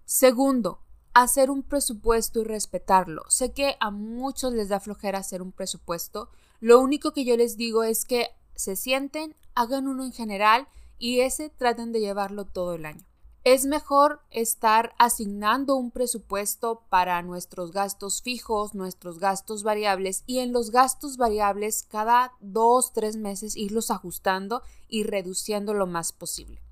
[0.04, 0.80] Segundo,
[1.14, 3.22] hacer un presupuesto y respetarlo.
[3.28, 6.30] Sé que a muchos les da flojera hacer un presupuesto.
[6.60, 10.68] Lo único que yo les digo es que se sienten, hagan uno en general
[10.98, 13.06] y ese traten de llevarlo todo el año.
[13.44, 20.52] Es mejor estar asignando un presupuesto para nuestros gastos fijos, nuestros gastos variables y en
[20.52, 26.62] los gastos variables cada dos, tres meses irlos ajustando y reduciendo lo más posible.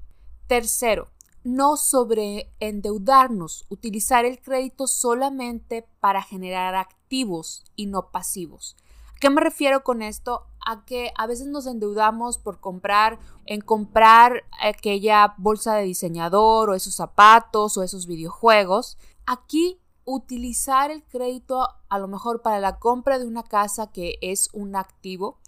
[0.47, 1.09] Tercero,
[1.43, 8.77] no sobreendeudarnos, utilizar el crédito solamente para generar activos y no pasivos.
[9.21, 10.47] ¿Qué me refiero con esto?
[10.65, 16.75] A que a veces nos endeudamos por comprar, en comprar aquella bolsa de diseñador o
[16.75, 18.97] esos zapatos o esos videojuegos.
[19.27, 24.49] Aquí utilizar el crédito a lo mejor para la compra de una casa que es
[24.53, 25.39] un activo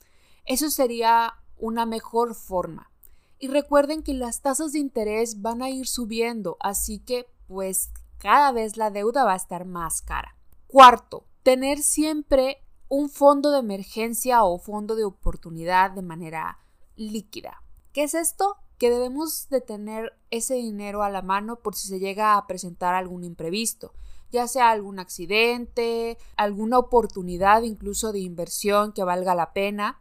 [0.45, 2.91] Eso sería una mejor forma.
[3.39, 8.53] Y recuerden que las tasas de interés van a ir subiendo, así que pues cada
[8.53, 10.37] vez la deuda va a estar más cara.
[10.67, 12.63] Cuarto, tener siempre
[12.95, 16.59] un fondo de emergencia o fondo de oportunidad de manera
[16.95, 17.63] líquida.
[17.95, 18.59] ¿Qué es esto?
[18.77, 22.93] Que debemos de tener ese dinero a la mano por si se llega a presentar
[22.93, 23.95] algún imprevisto,
[24.31, 29.99] ya sea algún accidente, alguna oportunidad incluso de inversión que valga la pena.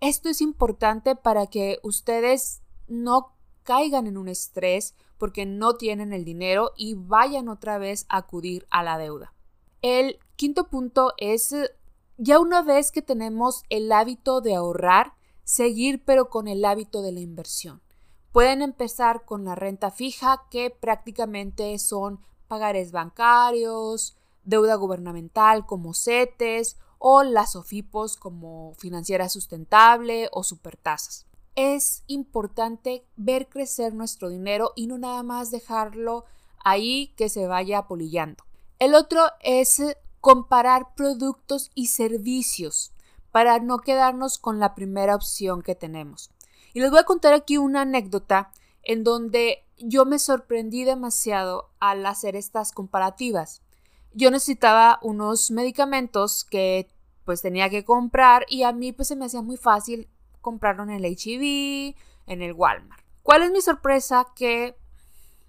[0.00, 6.24] Esto es importante para que ustedes no caigan en un estrés porque no tienen el
[6.24, 9.32] dinero y vayan otra vez a acudir a la deuda.
[9.82, 11.54] El quinto punto es
[12.16, 17.12] ya una vez que tenemos el hábito de ahorrar, seguir pero con el hábito de
[17.12, 17.82] la inversión.
[18.32, 26.76] Pueden empezar con la renta fija, que prácticamente son pagares bancarios, deuda gubernamental como CETES
[26.98, 31.26] o las OFIPOS como financiera sustentable o supertasas.
[31.54, 36.24] Es importante ver crecer nuestro dinero y no nada más dejarlo
[36.64, 38.44] ahí que se vaya apolillando.
[38.78, 39.80] El otro es
[40.24, 42.94] comparar productos y servicios
[43.30, 46.30] para no quedarnos con la primera opción que tenemos.
[46.72, 48.50] Y les voy a contar aquí una anécdota
[48.82, 53.60] en donde yo me sorprendí demasiado al hacer estas comparativas.
[54.14, 56.88] Yo necesitaba unos medicamentos que
[57.26, 60.08] pues tenía que comprar y a mí pues se me hacía muy fácil
[60.40, 61.96] comprarlo en el HEV,
[62.28, 63.04] en el Walmart.
[63.22, 64.24] ¿Cuál es mi sorpresa?
[64.34, 64.74] Que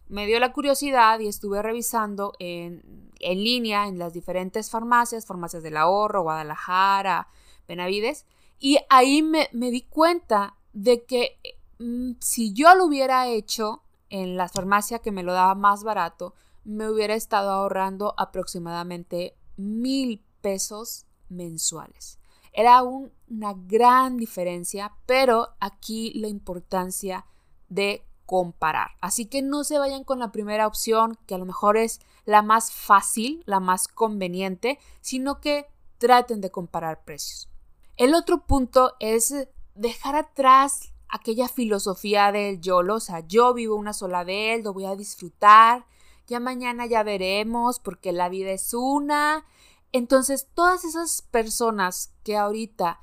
[0.07, 5.63] me dio la curiosidad y estuve revisando en, en línea en las diferentes farmacias, farmacias
[5.63, 7.27] del ahorro, Guadalajara,
[7.67, 8.25] Benavides,
[8.59, 11.37] y ahí me, di cuenta de que
[11.79, 16.33] mm, si yo lo hubiera hecho en la farmacia que me lo daba más barato,
[16.63, 22.19] me hubiera estado ahorrando aproximadamente mil pesos mensuales.
[22.53, 27.25] Era una gran diferencia, pero aquí la importancia
[27.67, 28.91] de comparar.
[29.01, 32.41] Así que no se vayan con la primera opción, que a lo mejor es la
[32.41, 35.67] más fácil, la más conveniente, sino que
[35.97, 37.49] traten de comparar precios.
[37.97, 39.33] El otro punto es
[39.75, 44.85] dejar atrás aquella filosofía del YOLO, o sea, yo vivo una sola vez, lo voy
[44.85, 45.85] a disfrutar,
[46.27, 49.45] ya mañana ya veremos porque la vida es una.
[49.91, 52.99] Entonces, todas esas personas que ahorita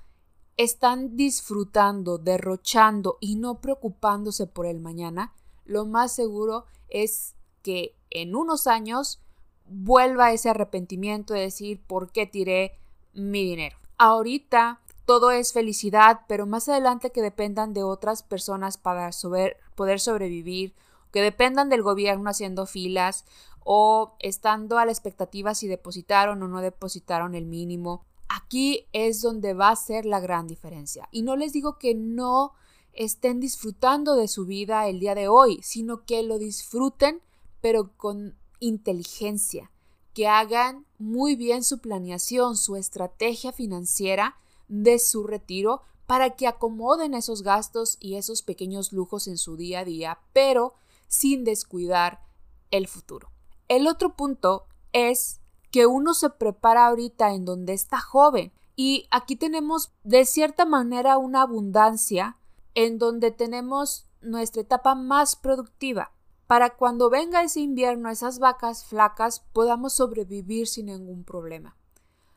[0.57, 5.33] están disfrutando, derrochando y no preocupándose por el mañana,
[5.65, 9.21] lo más seguro es que en unos años
[9.67, 12.79] vuelva ese arrepentimiento de decir por qué tiré
[13.15, 13.77] mi dinero.
[13.97, 19.11] Ahorita todo es felicidad, pero más adelante que dependan de otras personas para
[19.75, 20.75] poder sobrevivir,
[21.13, 23.25] que dependan del gobierno haciendo filas
[23.65, 28.05] o estando a la expectativa si depositaron o no depositaron el mínimo.
[28.35, 31.07] Aquí es donde va a ser la gran diferencia.
[31.12, 32.53] Y no les digo que no
[32.95, 37.20] estén disfrutando de su vida el día de hoy, sino que lo disfruten,
[37.61, 39.70] pero con inteligencia,
[40.14, 44.37] que hagan muy bien su planeación, su estrategia financiera
[44.68, 49.80] de su retiro para que acomoden esos gastos y esos pequeños lujos en su día
[49.80, 50.72] a día, pero
[51.07, 52.22] sin descuidar
[52.70, 53.30] el futuro.
[53.68, 55.41] El otro punto es
[55.73, 58.53] que uno se prepara ahorita en donde está joven.
[58.77, 62.37] Y aquí tenemos de cierta manera una abundancia
[62.75, 66.12] en donde tenemos nuestra etapa más productiva
[66.47, 71.77] para cuando venga ese invierno, esas vacas flacas, podamos sobrevivir sin ningún problema.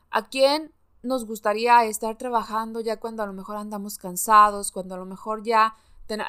[0.10, 0.72] ¿A quién
[1.04, 5.44] nos gustaría estar trabajando ya cuando a lo mejor andamos cansados, cuando a lo mejor
[5.44, 5.76] ya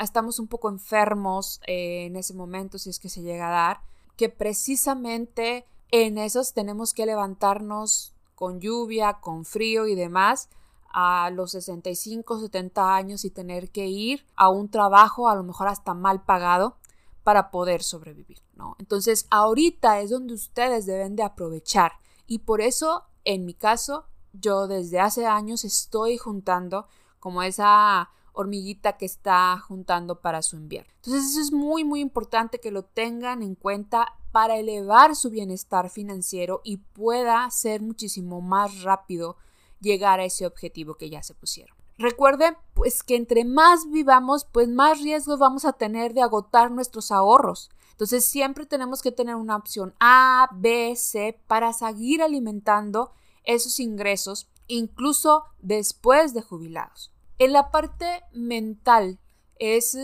[0.00, 3.80] estamos un poco enfermos eh, en ese momento, si es que se llega a dar,
[4.16, 10.48] que precisamente en esos tenemos que levantarnos con lluvia, con frío y demás
[10.92, 15.68] a los 65, 70 años y tener que ir a un trabajo a lo mejor
[15.68, 16.76] hasta mal pagado
[17.22, 18.76] para poder sobrevivir, ¿no?
[18.78, 21.92] Entonces, ahorita es donde ustedes deben de aprovechar
[22.26, 26.86] y por eso, en mi caso, yo desde hace años estoy juntando
[27.20, 30.92] como esa hormiguita que está juntando para su invierno.
[30.96, 35.88] Entonces eso es muy muy importante que lo tengan en cuenta para elevar su bienestar
[35.90, 39.36] financiero y pueda ser muchísimo más rápido
[39.80, 41.76] llegar a ese objetivo que ya se pusieron.
[41.98, 47.10] Recuerden pues que entre más vivamos, pues más riesgos vamos a tener de agotar nuestros
[47.10, 47.70] ahorros.
[47.92, 53.12] Entonces siempre tenemos que tener una opción A, B, C para seguir alimentando
[53.44, 57.12] esos ingresos incluso después de jubilados.
[57.38, 59.18] En la parte mental
[59.58, 59.98] es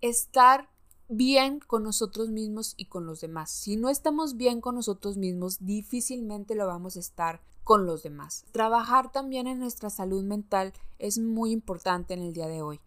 [0.00, 0.68] estar
[1.08, 3.50] bien con nosotros mismos y con los demás.
[3.50, 8.44] Si no estamos bien con nosotros mismos, difícilmente lo vamos a estar con los demás.
[8.52, 12.80] Trabajar también en nuestra salud mental es muy importante en el día de hoy.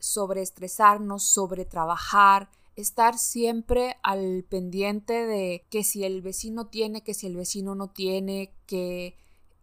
[0.00, 7.14] Sobre estresarnos, sobre trabajar, estar siempre al pendiente de que si el vecino tiene, que
[7.14, 9.16] si el vecino no tiene, que,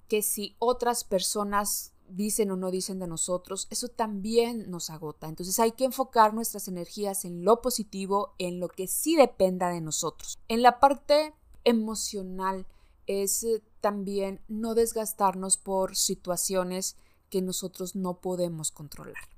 [0.07, 5.27] que si otras personas dicen o no dicen de nosotros, eso también nos agota.
[5.27, 9.81] Entonces hay que enfocar nuestras energías en lo positivo, en lo que sí dependa de
[9.81, 10.37] nosotros.
[10.47, 11.33] En la parte
[11.63, 12.65] emocional
[13.07, 16.95] es eh, también no desgastarnos por situaciones
[17.29, 19.29] que nosotros no podemos controlar.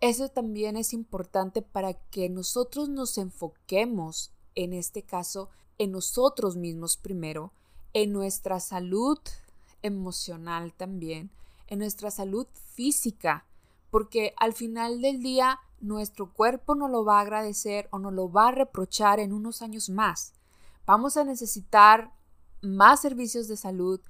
[0.00, 5.48] Eso también es importante para que nosotros nos enfoquemos, en este caso,
[5.78, 7.52] en nosotros mismos primero,
[7.92, 9.18] en nuestra salud
[9.82, 11.30] emocional también,
[11.66, 13.46] en nuestra salud física,
[13.90, 18.30] porque al final del día nuestro cuerpo no lo va a agradecer o no lo
[18.30, 20.32] va a reprochar en unos años más.
[20.86, 22.12] Vamos a necesitar
[22.62, 24.00] más servicios de salud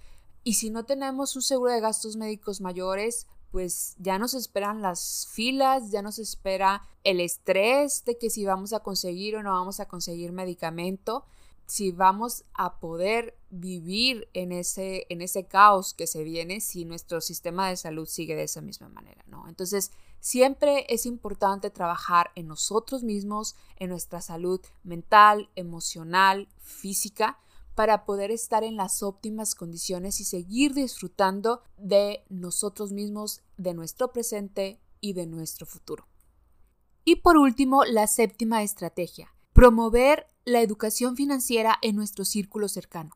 [0.45, 5.27] y si no tenemos un seguro de gastos médicos mayores, pues ya nos esperan las
[5.31, 9.81] filas, ya nos espera el estrés de que si vamos a conseguir o no vamos
[9.81, 11.25] a conseguir medicamento
[11.67, 17.21] si vamos a poder vivir en ese, en ese caos que se viene si nuestro
[17.21, 19.49] sistema de salud sigue de esa misma manera, ¿no?
[19.49, 27.39] Entonces, siempre es importante trabajar en nosotros mismos, en nuestra salud mental, emocional, física,
[27.75, 34.13] para poder estar en las óptimas condiciones y seguir disfrutando de nosotros mismos, de nuestro
[34.13, 36.09] presente y de nuestro futuro.
[37.05, 43.11] Y por último, la séptima estrategia, promover la educación financiera en nuestro círculo cercano.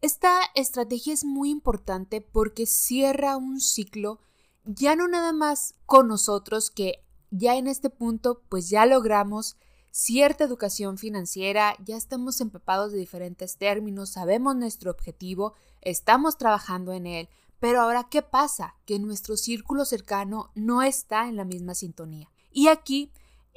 [0.00, 4.20] Esta estrategia es muy importante porque cierra un ciclo
[4.64, 9.56] ya no nada más con nosotros que ya en este punto pues ya logramos
[9.90, 17.06] cierta educación financiera, ya estamos empapados de diferentes términos, sabemos nuestro objetivo, estamos trabajando en
[17.06, 17.28] él,
[17.58, 18.76] pero ahora ¿qué pasa?
[18.84, 22.30] Que nuestro círculo cercano no está en la misma sintonía.
[22.52, 23.10] Y aquí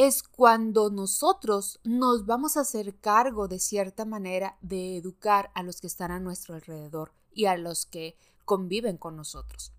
[0.08, 5.80] es cuando nosotros nos vamos a hacer cargo de cierta manera de educar a los
[5.80, 9.74] que están a nuestro alrededor y a los que conviven con nosotros.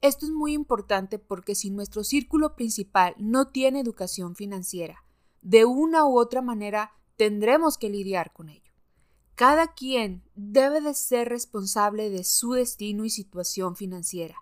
[0.00, 5.04] Esto es muy importante porque si nuestro círculo principal no tiene educación financiera,
[5.42, 8.72] de una u otra manera tendremos que lidiar con ello.
[9.34, 14.36] Cada quien debe de ser responsable de su destino y situación financiera,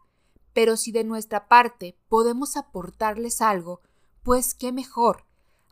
[0.53, 3.81] pero si de nuestra parte podemos aportarles algo,
[4.31, 5.25] pues qué mejor.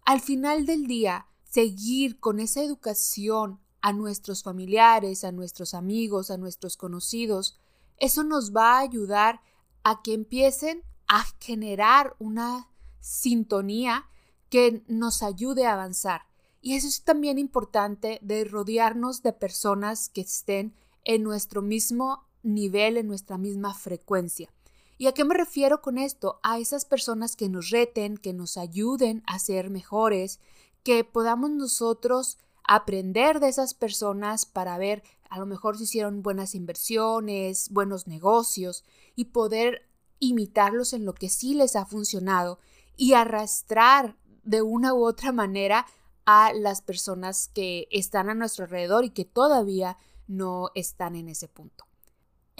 [0.04, 6.38] Al final del día, seguir con esa educación a nuestros familiares, a nuestros amigos, a
[6.38, 7.56] nuestros conocidos,
[7.98, 9.42] eso nos va a ayudar
[9.84, 14.09] a que empiecen a generar una sintonía
[14.50, 16.22] que nos ayude a avanzar.
[16.61, 22.96] Y eso es también importante de rodearnos de personas que estén en nuestro mismo nivel,
[22.96, 24.52] en nuestra misma frecuencia.
[24.99, 26.40] ¿Y a qué me refiero con esto?
[26.42, 30.40] A esas personas que nos reten, que nos ayuden a ser mejores,
[30.82, 36.55] que podamos nosotros aprender de esas personas para ver a lo mejor si hicieron buenas
[36.57, 38.84] inversiones, buenos negocios
[39.14, 39.88] y poder
[40.18, 42.59] imitarlos en lo que sí les ha funcionado
[42.96, 45.86] y arrastrar de una u otra manera
[46.24, 49.96] a las personas que están a nuestro alrededor y que todavía
[50.26, 51.88] no están en ese punto.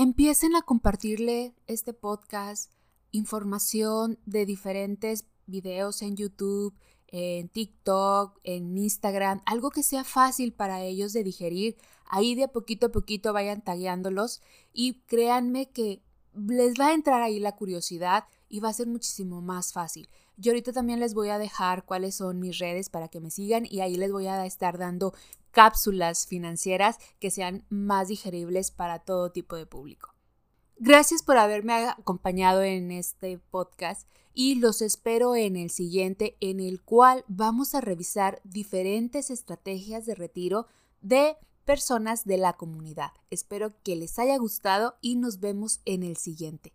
[0.01, 2.71] Empiecen a compartirle este podcast,
[3.11, 6.73] información de diferentes videos en YouTube,
[7.09, 11.79] en TikTok, en Instagram, algo que sea fácil para ellos de digerir.
[12.05, 14.41] Ahí de poquito a poquito vayan tagueándolos
[14.73, 16.01] y créanme que
[16.33, 20.09] les va a entrar ahí la curiosidad y va a ser muchísimo más fácil.
[20.41, 23.67] Yo ahorita también les voy a dejar cuáles son mis redes para que me sigan
[23.69, 25.13] y ahí les voy a estar dando
[25.51, 30.15] cápsulas financieras que sean más digeribles para todo tipo de público.
[30.77, 36.83] Gracias por haberme acompañado en este podcast y los espero en el siguiente en el
[36.83, 40.69] cual vamos a revisar diferentes estrategias de retiro
[41.01, 43.11] de personas de la comunidad.
[43.31, 46.75] Espero que les haya gustado y nos vemos en el siguiente.